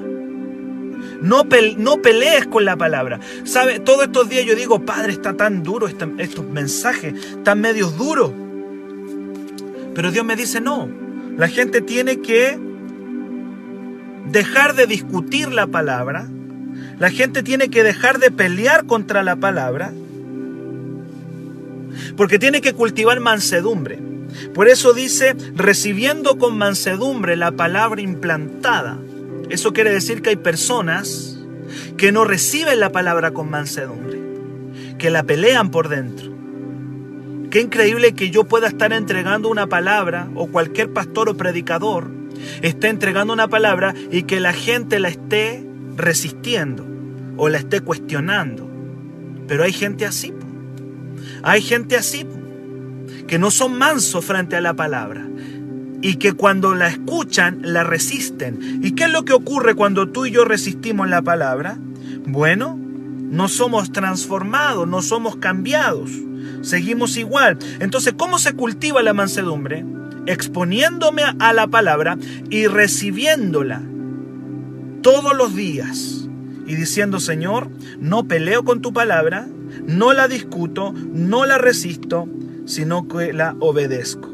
No, 1.20 1.48
pelees 1.48 2.46
con 2.46 2.64
la 2.64 2.76
palabra. 2.76 3.18
¿Sabe? 3.44 3.80
Todos 3.80 4.04
estos 4.04 4.28
días 4.28 4.46
yo 4.46 4.54
digo, 4.54 4.84
Padre, 4.86 5.12
está 5.12 5.34
tan 5.34 5.64
duro 5.64 5.88
estos 5.88 6.44
mensajes, 6.46 7.14
tan 7.42 7.60
medios 7.60 7.98
duros. 7.98 8.30
Pero 9.94 10.12
Dios 10.12 10.24
me 10.24 10.36
dice, 10.36 10.60
no. 10.60 10.88
La 11.36 11.48
gente 11.48 11.80
tiene 11.80 12.20
que 12.20 12.58
dejar 14.30 14.74
de 14.76 14.86
discutir 14.86 15.52
la 15.52 15.66
palabra. 15.66 16.28
La 17.00 17.10
gente 17.10 17.42
tiene 17.42 17.68
que 17.68 17.82
dejar 17.82 18.20
de 18.20 18.30
pelear 18.30 18.86
contra 18.86 19.24
la 19.24 19.34
palabra. 19.34 19.92
Porque 22.16 22.38
tiene 22.38 22.60
que 22.60 22.74
cultivar 22.74 23.18
mansedumbre. 23.18 23.98
Por 24.54 24.68
eso 24.68 24.92
dice, 24.92 25.36
recibiendo 25.54 26.38
con 26.38 26.56
mansedumbre 26.56 27.36
la 27.36 27.52
palabra 27.52 28.00
implantada. 28.00 28.98
Eso 29.50 29.72
quiere 29.72 29.90
decir 29.90 30.22
que 30.22 30.30
hay 30.30 30.36
personas 30.36 31.38
que 31.96 32.12
no 32.12 32.24
reciben 32.24 32.80
la 32.80 32.92
palabra 32.92 33.32
con 33.32 33.50
mansedumbre, 33.50 34.20
que 34.98 35.10
la 35.10 35.22
pelean 35.22 35.70
por 35.70 35.88
dentro. 35.88 36.32
Qué 37.50 37.60
increíble 37.60 38.14
que 38.14 38.30
yo 38.30 38.44
pueda 38.44 38.68
estar 38.68 38.92
entregando 38.92 39.48
una 39.48 39.66
palabra 39.66 40.28
o 40.34 40.48
cualquier 40.48 40.92
pastor 40.92 41.30
o 41.30 41.36
predicador 41.36 42.18
esté 42.62 42.88
entregando 42.88 43.32
una 43.32 43.48
palabra 43.48 43.94
y 44.10 44.22
que 44.22 44.40
la 44.40 44.52
gente 44.52 44.98
la 44.98 45.08
esté 45.08 45.64
resistiendo 45.96 46.86
o 47.36 47.48
la 47.48 47.58
esté 47.58 47.80
cuestionando. 47.80 48.68
Pero 49.46 49.64
hay 49.64 49.72
gente 49.72 50.06
así. 50.06 50.32
Hay 51.42 51.62
gente 51.62 51.96
así 51.96 52.26
que 53.28 53.38
no 53.38 53.52
son 53.52 53.78
mansos 53.78 54.24
frente 54.24 54.56
a 54.56 54.60
la 54.60 54.74
palabra 54.74 55.28
y 56.00 56.16
que 56.16 56.32
cuando 56.32 56.74
la 56.74 56.88
escuchan 56.88 57.60
la 57.62 57.84
resisten. 57.84 58.80
¿Y 58.82 58.92
qué 58.92 59.04
es 59.04 59.10
lo 59.10 59.24
que 59.24 59.34
ocurre 59.34 59.74
cuando 59.74 60.08
tú 60.08 60.26
y 60.26 60.30
yo 60.32 60.44
resistimos 60.44 61.08
la 61.08 61.22
palabra? 61.22 61.78
Bueno, 62.26 62.76
no 62.76 63.48
somos 63.48 63.92
transformados, 63.92 64.88
no 64.88 65.02
somos 65.02 65.36
cambiados, 65.36 66.10
seguimos 66.62 67.16
igual. 67.16 67.58
Entonces, 67.80 68.14
¿cómo 68.16 68.38
se 68.38 68.54
cultiva 68.54 69.02
la 69.02 69.12
mansedumbre? 69.12 69.84
Exponiéndome 70.26 71.22
a 71.38 71.52
la 71.52 71.66
palabra 71.66 72.16
y 72.50 72.66
recibiéndola 72.66 73.82
todos 75.02 75.36
los 75.36 75.54
días 75.54 76.28
y 76.66 76.74
diciendo, 76.74 77.20
Señor, 77.20 77.68
no 77.98 78.24
peleo 78.24 78.64
con 78.64 78.82
tu 78.82 78.92
palabra, 78.92 79.48
no 79.86 80.12
la 80.12 80.28
discuto, 80.28 80.92
no 80.92 81.46
la 81.46 81.58
resisto, 81.58 82.28
sino 82.68 83.08
que 83.08 83.32
la 83.32 83.56
obedezco. 83.60 84.28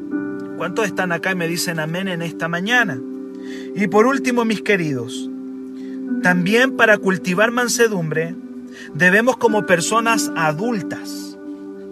¿Cuántos 0.57 0.87
están 0.87 1.13
acá 1.13 1.31
y 1.33 1.37
me 1.37 1.47
dicen 1.47 1.79
amén 1.79 2.09
en 2.09 2.21
esta 2.21 2.49
mañana? 2.49 3.01
Y 3.77 3.87
por 3.87 4.07
último, 4.07 4.45
mis 4.45 4.61
queridos, 4.61 5.31
también 6.23 6.77
para 6.77 6.99
cultivar 6.99 7.53
mansedumbre 7.53 8.35
debemos 8.93 9.37
como 9.37 9.67
personas 9.67 10.33
adultas, 10.37 11.39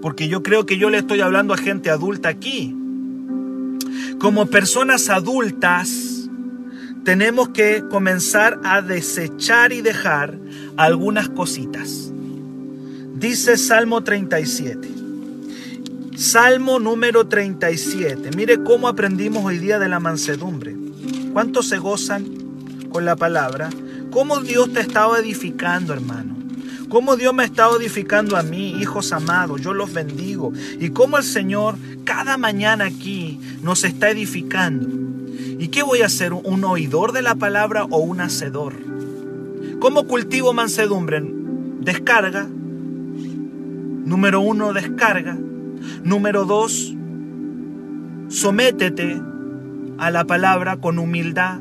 porque 0.02 0.26
yo 0.26 0.42
creo 0.42 0.66
que 0.66 0.78
yo 0.78 0.90
le 0.90 0.98
estoy 0.98 1.20
hablando 1.20 1.54
a 1.54 1.58
gente 1.58 1.90
adulta 1.90 2.28
aquí, 2.28 2.76
como 4.18 4.46
personas 4.46 5.08
adultas 5.10 6.28
tenemos 7.04 7.50
que 7.50 7.84
comenzar 7.88 8.60
a 8.64 8.82
desechar 8.82 9.72
y 9.72 9.80
dejar 9.80 10.38
algunas 10.76 11.28
cositas. 11.28 12.12
Dice 13.14 13.56
Salmo 13.56 14.02
37. 14.02 15.01
Salmo 16.16 16.78
número 16.78 17.26
37. 17.26 18.36
Mire 18.36 18.62
cómo 18.62 18.86
aprendimos 18.86 19.44
hoy 19.46 19.58
día 19.58 19.78
de 19.78 19.88
la 19.88 19.98
mansedumbre. 19.98 20.76
¿Cuántos 21.32 21.68
se 21.68 21.78
gozan 21.78 22.26
con 22.90 23.06
la 23.06 23.16
palabra? 23.16 23.70
¿Cómo 24.10 24.40
Dios 24.40 24.70
te 24.72 24.80
ha 24.80 24.82
estado 24.82 25.16
edificando, 25.16 25.94
hermano? 25.94 26.36
¿Cómo 26.90 27.16
Dios 27.16 27.32
me 27.32 27.44
ha 27.44 27.46
estado 27.46 27.80
edificando 27.80 28.36
a 28.36 28.42
mí, 28.42 28.78
hijos 28.78 29.10
amados? 29.12 29.62
Yo 29.62 29.72
los 29.72 29.94
bendigo. 29.94 30.52
Y 30.78 30.90
cómo 30.90 31.16
el 31.16 31.24
Señor 31.24 31.76
cada 32.04 32.36
mañana 32.36 32.84
aquí 32.84 33.40
nos 33.62 33.82
está 33.82 34.10
edificando. 34.10 34.86
¿Y 35.58 35.68
qué 35.68 35.82
voy 35.82 36.02
a 36.02 36.06
hacer? 36.06 36.34
¿Un 36.34 36.62
oidor 36.64 37.12
de 37.12 37.22
la 37.22 37.36
palabra 37.36 37.84
o 37.84 37.98
un 38.00 38.20
hacedor? 38.20 38.74
¿Cómo 39.80 40.06
cultivo 40.06 40.52
mansedumbre? 40.52 41.22
Descarga. 41.80 42.46
Número 44.04 44.42
uno, 44.42 44.74
descarga. 44.74 45.38
Número 46.04 46.44
dos, 46.44 46.94
sométete 48.28 49.20
a 49.98 50.10
la 50.10 50.24
palabra 50.24 50.76
con 50.76 50.98
humildad. 50.98 51.60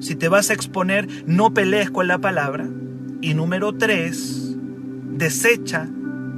Si 0.00 0.14
te 0.14 0.28
vas 0.28 0.50
a 0.50 0.54
exponer, 0.54 1.08
no 1.26 1.52
pelees 1.52 1.90
con 1.90 2.06
la 2.06 2.18
palabra. 2.18 2.68
Y 3.20 3.34
número 3.34 3.72
tres, 3.74 4.56
desecha 5.16 5.88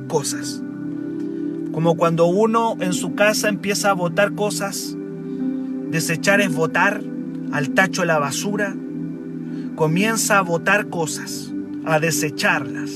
cosas. 0.08 0.62
Como 1.72 1.96
cuando 1.96 2.26
uno 2.26 2.76
en 2.80 2.92
su 2.92 3.14
casa 3.14 3.48
empieza 3.48 3.90
a 3.90 3.94
botar 3.94 4.34
cosas, 4.34 4.96
desechar 5.90 6.40
es 6.40 6.54
votar 6.54 7.02
al 7.52 7.70
tacho 7.70 8.04
la 8.04 8.18
basura, 8.18 8.74
comienza 9.76 10.38
a 10.38 10.42
botar 10.42 10.88
cosas, 10.88 11.52
a 11.84 12.00
desecharlas. 12.00 12.90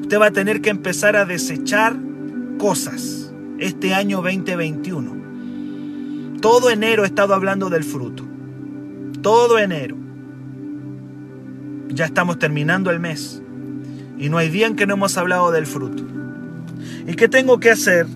Usted 0.00 0.18
va 0.18 0.26
a 0.26 0.32
tener 0.32 0.60
que 0.60 0.70
empezar 0.70 1.16
a 1.16 1.26
desechar 1.26 1.96
cosas 2.58 3.32
este 3.58 3.94
año 3.94 4.18
2021. 4.18 6.38
Todo 6.40 6.70
enero 6.70 7.04
he 7.04 7.06
estado 7.06 7.34
hablando 7.34 7.70
del 7.70 7.84
fruto. 7.84 8.24
Todo 9.22 9.58
enero. 9.58 9.96
Ya 11.88 12.04
estamos 12.04 12.38
terminando 12.38 12.90
el 12.90 13.00
mes. 13.00 13.42
Y 14.18 14.28
no 14.28 14.38
hay 14.38 14.50
día 14.50 14.66
en 14.66 14.76
que 14.76 14.86
no 14.86 14.94
hemos 14.94 15.16
hablado 15.16 15.50
del 15.50 15.66
fruto. 15.66 16.04
¿Y 17.06 17.14
qué 17.14 17.28
tengo 17.28 17.58
que 17.58 17.70
hacer? 17.70 18.06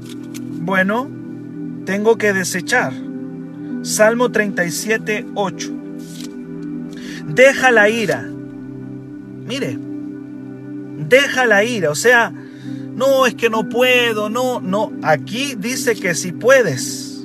Bueno, 0.60 1.08
tengo 1.84 2.18
que 2.18 2.32
desechar. 2.32 2.92
Salmo 3.82 4.30
37, 4.30 5.26
8. 5.34 5.72
Deja 7.26 7.70
la 7.70 7.88
ira. 7.88 8.28
Mire, 9.46 9.78
deja 11.08 11.46
la 11.46 11.64
ira. 11.64 11.90
O 11.90 11.94
sea, 11.94 12.32
no 12.94 13.26
es 13.26 13.34
que 13.34 13.48
no 13.48 13.68
puedo, 13.68 14.28
no, 14.28 14.60
no. 14.60 14.92
Aquí 15.02 15.54
dice 15.56 15.94
que 15.94 16.14
si 16.14 16.32
puedes. 16.32 17.24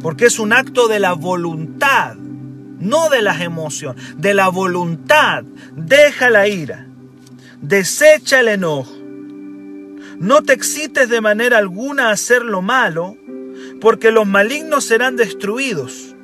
Porque 0.00 0.26
es 0.26 0.38
un 0.38 0.52
acto 0.52 0.88
de 0.88 0.98
la 0.98 1.12
voluntad, 1.12 2.16
no 2.16 3.08
de 3.08 3.22
las 3.22 3.40
emociones, 3.40 4.02
de 4.16 4.34
la 4.34 4.48
voluntad. 4.48 5.44
Deja 5.76 6.30
la 6.30 6.48
ira. 6.48 6.86
Desecha 7.60 8.40
el 8.40 8.48
enojo. 8.48 8.92
No 10.18 10.42
te 10.42 10.52
excites 10.52 11.08
de 11.08 11.20
manera 11.20 11.58
alguna 11.58 12.08
a 12.08 12.12
hacer 12.12 12.42
lo 12.42 12.62
malo, 12.62 13.16
porque 13.80 14.10
los 14.10 14.26
malignos 14.26 14.84
serán 14.84 15.16
destruidos. 15.16 16.14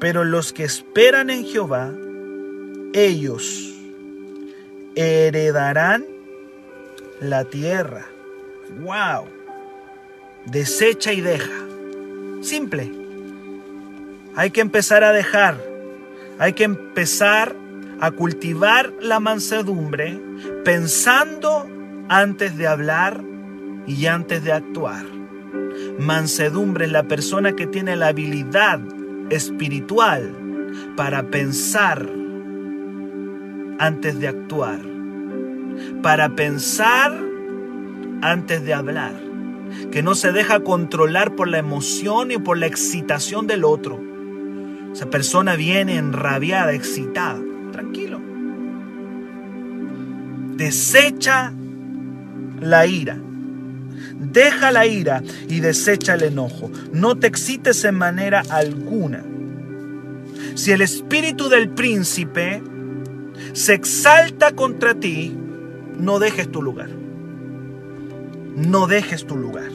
Pero 0.00 0.24
los 0.24 0.52
que 0.52 0.64
esperan 0.64 1.30
en 1.30 1.44
Jehová, 1.44 1.90
ellos 2.92 3.74
heredarán 4.94 6.17
la 7.20 7.44
tierra. 7.44 8.06
¡Wow! 8.80 9.26
Desecha 10.46 11.12
y 11.12 11.20
deja. 11.20 11.66
Simple. 12.42 12.90
Hay 14.36 14.50
que 14.50 14.60
empezar 14.60 15.04
a 15.04 15.12
dejar. 15.12 15.56
Hay 16.38 16.52
que 16.52 16.64
empezar 16.64 17.54
a 18.00 18.10
cultivar 18.10 18.92
la 19.00 19.18
mansedumbre 19.20 20.20
pensando 20.64 21.68
antes 22.08 22.56
de 22.56 22.66
hablar 22.66 23.22
y 23.86 24.06
antes 24.06 24.44
de 24.44 24.52
actuar. 24.52 25.04
Mansedumbre 25.98 26.84
es 26.84 26.92
la 26.92 27.04
persona 27.04 27.54
que 27.54 27.66
tiene 27.66 27.96
la 27.96 28.08
habilidad 28.08 28.80
espiritual 29.30 30.32
para 30.96 31.24
pensar 31.24 32.08
antes 33.78 34.18
de 34.20 34.28
actuar, 34.28 34.80
para 36.02 36.34
pensar 36.34 37.12
antes 38.22 38.64
de 38.64 38.74
hablar, 38.74 39.14
que 39.90 40.02
no 40.02 40.14
se 40.14 40.32
deja 40.32 40.60
controlar 40.60 41.34
por 41.34 41.48
la 41.48 41.58
emoción 41.58 42.30
y 42.30 42.38
por 42.38 42.58
la 42.58 42.66
excitación 42.66 43.46
del 43.46 43.64
otro. 43.64 44.00
Esa 44.92 45.10
persona 45.10 45.54
viene 45.54 45.96
enrabiada, 45.96 46.72
excitada, 46.72 47.40
tranquilo. 47.72 48.20
Desecha 50.56 51.52
la 52.60 52.86
ira. 52.86 53.16
Deja 54.18 54.72
la 54.72 54.86
ira 54.86 55.22
y 55.48 55.60
desecha 55.60 56.14
el 56.14 56.24
enojo. 56.24 56.70
No 56.92 57.16
te 57.16 57.28
excites 57.28 57.84
en 57.84 57.94
manera 57.94 58.42
alguna. 58.50 59.24
Si 60.54 60.72
el 60.72 60.80
espíritu 60.80 61.48
del 61.48 61.68
príncipe 61.68 62.62
se 63.52 63.74
exalta 63.74 64.52
contra 64.52 64.94
ti, 64.94 65.36
no 65.98 66.18
dejes 66.18 66.50
tu 66.50 66.62
lugar. 66.62 66.90
No 68.56 68.86
dejes 68.86 69.26
tu 69.26 69.36
lugar. 69.36 69.70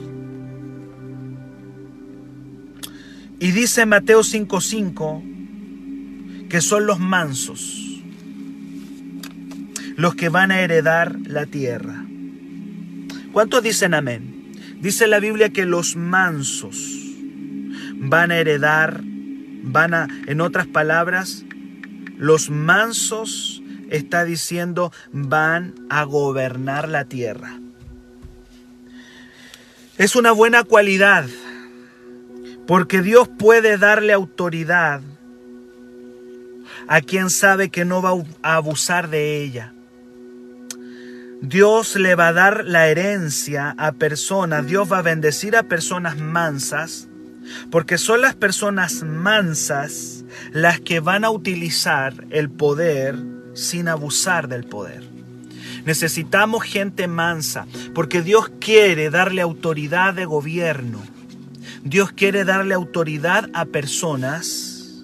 Y 3.40 3.52
dice 3.52 3.86
Mateo 3.86 4.24
5:5 4.24 5.24
que 6.50 6.62
son 6.62 6.86
los 6.86 7.00
mansos 7.00 7.84
los 9.96 10.16
que 10.16 10.30
van 10.30 10.52
a 10.52 10.60
heredar 10.60 11.18
la 11.26 11.46
tierra. 11.46 12.06
¿Cuántos 13.32 13.64
dicen 13.64 13.94
amén? 13.94 14.52
Dice 14.80 15.08
la 15.08 15.20
Biblia 15.20 15.50
que 15.50 15.66
los 15.66 15.96
mansos 15.96 16.94
van 17.96 18.32
a 18.32 18.38
heredar, 18.38 19.02
van 19.64 19.94
a, 19.94 20.08
en 20.28 20.42
otras 20.42 20.68
palabras, 20.68 21.46
los 22.18 22.50
mansos 22.50 23.63
está 23.94 24.26
diciendo 24.26 24.92
van 25.12 25.76
a 25.90 26.04
gobernar 26.04 26.90
la 26.90 27.06
tierra. 27.06 27.60
Es 29.98 30.16
una 30.16 30.32
buena 30.32 30.64
cualidad 30.64 31.26
porque 32.66 33.02
Dios 33.02 33.30
puede 33.30 33.78
darle 33.78 34.14
autoridad 34.14 35.02
a 36.88 37.02
quien 37.02 37.30
sabe 37.30 37.70
que 37.70 37.86
no 37.86 38.02
va 38.02 38.12
a 38.42 38.56
abusar 38.56 39.10
de 39.10 39.44
ella. 39.44 39.74
Dios 41.42 41.96
le 41.96 42.16
va 42.16 42.30
a 42.30 42.34
dar 42.34 42.66
la 42.66 42.88
herencia 42.88 43.76
a 43.78 43.92
personas, 43.92 44.66
Dios 44.66 44.92
va 44.92 45.00
a 45.00 45.02
bendecir 45.04 45.56
a 45.56 45.64
personas 45.64 46.18
mansas, 46.18 47.10
porque 47.70 47.98
son 47.98 48.22
las 48.22 48.34
personas 48.34 49.04
mansas 49.04 50.24
las 50.52 50.80
que 50.80 51.02
van 51.02 51.26
a 51.26 51.30
utilizar 51.30 52.26
el 52.30 52.50
poder 52.50 53.33
sin 53.54 53.88
abusar 53.88 54.48
del 54.48 54.66
poder. 54.66 55.04
Necesitamos 55.86 56.64
gente 56.64 57.08
mansa, 57.08 57.68
porque 57.94 58.22
Dios 58.22 58.50
quiere 58.60 59.10
darle 59.10 59.42
autoridad 59.42 60.14
de 60.14 60.26
gobierno. 60.26 61.02
Dios 61.84 62.12
quiere 62.14 62.46
darle 62.46 62.74
autoridad 62.74 63.50
a 63.54 63.66
personas 63.66 65.04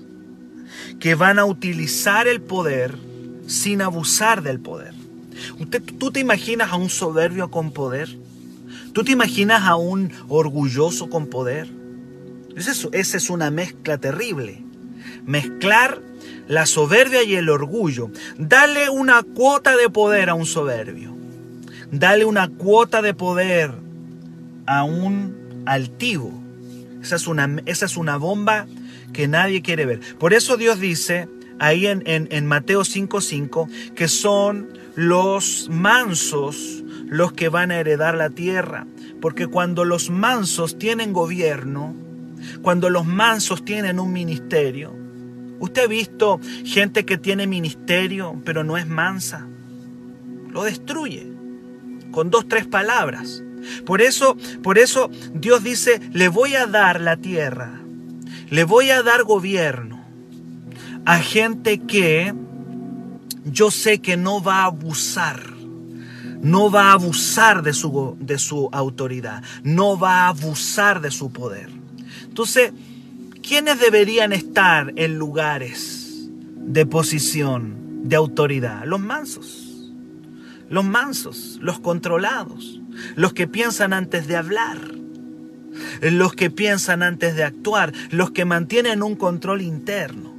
que 0.99 1.15
van 1.15 1.39
a 1.39 1.45
utilizar 1.45 2.27
el 2.27 2.41
poder 2.41 2.95
sin 3.47 3.81
abusar 3.81 4.43
del 4.43 4.59
poder. 4.59 4.93
¿Tú 5.97 6.11
te 6.11 6.19
imaginas 6.19 6.71
a 6.71 6.75
un 6.75 6.89
soberbio 6.89 7.51
con 7.51 7.71
poder? 7.71 8.17
¿Tú 8.93 9.03
te 9.03 9.11
imaginas 9.11 9.63
a 9.63 9.75
un 9.75 10.11
orgulloso 10.27 11.09
con 11.09 11.27
poder? 11.27 11.69
Esa 12.55 13.17
es 13.17 13.29
una 13.29 13.51
mezcla 13.51 13.97
terrible. 13.97 14.63
Mezclar 15.25 16.01
la 16.49 16.65
soberbia 16.65 17.23
y 17.23 17.35
el 17.35 17.47
orgullo. 17.47 18.09
Dale 18.37 18.89
una 18.89 19.21
cuota 19.23 19.77
de 19.77 19.89
poder 19.89 20.29
a 20.29 20.33
un 20.33 20.47
soberbio. 20.47 21.15
Dale 21.91 22.25
una 22.25 22.49
cuota 22.49 23.01
de 23.01 23.13
poder 23.13 23.71
a 24.65 24.83
un 24.83 25.63
altivo. 25.65 26.33
Esa 27.01 27.15
es 27.15 27.27
una, 27.27 27.61
esa 27.67 27.85
es 27.85 27.95
una 27.95 28.17
bomba 28.17 28.67
que 29.13 29.27
nadie 29.27 29.61
quiere 29.61 29.85
ver. 29.85 29.99
Por 30.17 30.33
eso 30.33 30.57
Dios 30.57 30.79
dice 30.79 31.29
ahí 31.59 31.85
en, 31.85 32.01
en, 32.07 32.27
en 32.31 32.47
Mateo 32.47 32.81
5:5 32.81 33.93
que 33.93 34.07
son 34.07 34.69
los 34.95 35.69
mansos 35.69 36.83
los 37.05 37.31
que 37.31 37.49
van 37.49 37.69
a 37.69 37.79
heredar 37.79 38.15
la 38.15 38.31
tierra. 38.31 38.87
Porque 39.21 39.45
cuando 39.45 39.85
los 39.85 40.09
mansos 40.09 40.79
tienen 40.79 41.13
gobierno, 41.13 41.93
cuando 42.63 42.89
los 42.89 43.05
mansos 43.05 43.63
tienen 43.63 43.99
un 43.99 44.11
ministerio, 44.11 44.98
usted 45.59 45.83
ha 45.83 45.87
visto 45.87 46.39
gente 46.65 47.05
que 47.05 47.17
tiene 47.17 47.47
ministerio 47.47 48.41
pero 48.45 48.63
no 48.63 48.77
es 48.77 48.87
mansa, 48.87 49.47
lo 50.51 50.63
destruye 50.63 51.27
con 52.11 52.29
dos, 52.29 52.47
tres 52.47 52.65
palabras. 52.65 53.43
Por 53.85 54.01
eso, 54.01 54.37
por 54.63 54.77
eso 54.77 55.09
Dios 55.33 55.63
dice, 55.63 55.99
le 56.13 56.29
voy 56.29 56.55
a 56.55 56.65
dar 56.65 57.01
la 57.01 57.17
tierra, 57.17 57.81
le 58.49 58.63
voy 58.63 58.89
a 58.89 59.03
dar 59.03 59.23
gobierno 59.23 59.99
a 61.05 61.19
gente 61.19 61.79
que 61.79 62.33
yo 63.45 63.71
sé 63.71 63.99
que 63.99 64.17
no 64.17 64.41
va 64.41 64.61
a 64.61 64.65
abusar, 64.65 65.53
no 66.41 66.69
va 66.69 66.89
a 66.89 66.93
abusar 66.93 67.63
de 67.63 67.73
su, 67.73 68.17
de 68.19 68.37
su 68.37 68.69
autoridad, 68.71 69.43
no 69.63 69.97
va 69.97 70.25
a 70.25 70.27
abusar 70.29 71.01
de 71.01 71.11
su 71.11 71.31
poder. 71.31 71.69
Entonces, 72.23 72.73
¿quiénes 73.49 73.79
deberían 73.79 74.31
estar 74.31 74.93
en 74.95 75.17
lugares 75.17 76.29
de 76.55 76.85
posición, 76.85 78.07
de 78.07 78.15
autoridad? 78.15 78.85
Los 78.85 78.99
mansos, 78.99 79.91
los 80.69 80.85
mansos, 80.85 81.57
los 81.59 81.79
controlados, 81.79 82.79
los 83.15 83.33
que 83.33 83.47
piensan 83.47 83.91
antes 83.91 84.27
de 84.27 84.35
hablar. 84.35 84.77
los 86.01 86.33
que 86.33 86.49
piensan 86.49 87.03
antes 87.03 87.35
de 87.35 87.43
actuar, 87.43 87.93
los 88.11 88.31
que 88.31 88.43
mantienen 88.43 89.01
un 89.01 89.15
control 89.15 89.61
interno. 89.61 90.33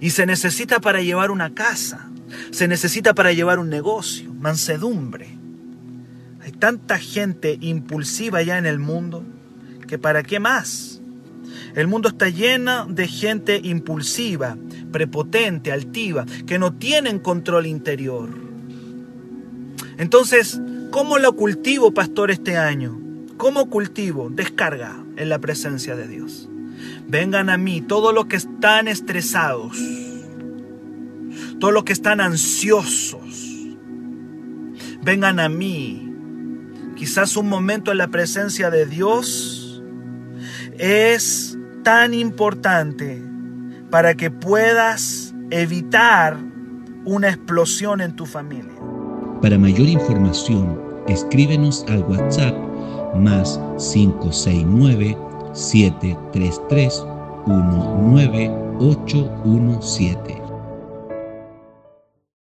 Y 0.00 0.10
se 0.10 0.24
necesita 0.24 0.80
para 0.80 1.02
llevar 1.02 1.30
una 1.30 1.52
casa, 1.52 2.10
se 2.50 2.68
necesita 2.68 3.14
para 3.14 3.32
llevar 3.32 3.58
un 3.58 3.68
negocio, 3.68 4.32
mansedumbre. 4.32 5.36
Hay 6.42 6.52
tanta 6.52 6.98
gente 6.98 7.58
impulsiva 7.60 8.42
ya 8.42 8.56
en 8.56 8.66
el 8.66 8.78
mundo 8.78 9.24
que 9.86 9.98
para 9.98 10.22
qué 10.22 10.38
más. 10.38 10.95
El 11.76 11.88
mundo 11.88 12.08
está 12.08 12.30
lleno 12.30 12.86
de 12.86 13.06
gente 13.06 13.60
impulsiva, 13.62 14.56
prepotente, 14.90 15.70
altiva, 15.70 16.24
que 16.46 16.58
no 16.58 16.72
tienen 16.72 17.18
control 17.18 17.66
interior. 17.66 18.30
Entonces, 19.98 20.58
¿cómo 20.90 21.18
lo 21.18 21.36
cultivo, 21.36 21.92
pastor, 21.92 22.30
este 22.30 22.56
año? 22.56 22.98
¿Cómo 23.36 23.68
cultivo? 23.68 24.30
Descarga 24.30 25.04
en 25.16 25.28
la 25.28 25.38
presencia 25.38 25.96
de 25.96 26.08
Dios. 26.08 26.48
Vengan 27.08 27.50
a 27.50 27.58
mí 27.58 27.82
todos 27.82 28.14
los 28.14 28.24
que 28.24 28.36
están 28.36 28.88
estresados, 28.88 29.76
todos 31.60 31.74
los 31.74 31.84
que 31.84 31.92
están 31.92 32.22
ansiosos. 32.22 33.52
Vengan 35.02 35.40
a 35.40 35.50
mí. 35.50 36.10
Quizás 36.96 37.36
un 37.36 37.50
momento 37.50 37.92
en 37.92 37.98
la 37.98 38.08
presencia 38.08 38.70
de 38.70 38.86
Dios 38.86 39.82
es 40.78 41.58
tan 41.86 42.12
importante 42.14 43.22
para 43.92 44.16
que 44.16 44.28
puedas 44.28 45.32
evitar 45.50 46.36
una 47.04 47.28
explosión 47.28 48.00
en 48.00 48.16
tu 48.16 48.26
familia. 48.26 48.72
Para 49.40 49.56
mayor 49.56 49.86
información, 49.86 50.80
escríbenos 51.06 51.86
al 51.88 52.00
WhatsApp 52.00 52.56
más 53.14 53.60
569 53.78 55.16
733 55.52 57.04
19817. 57.46 60.45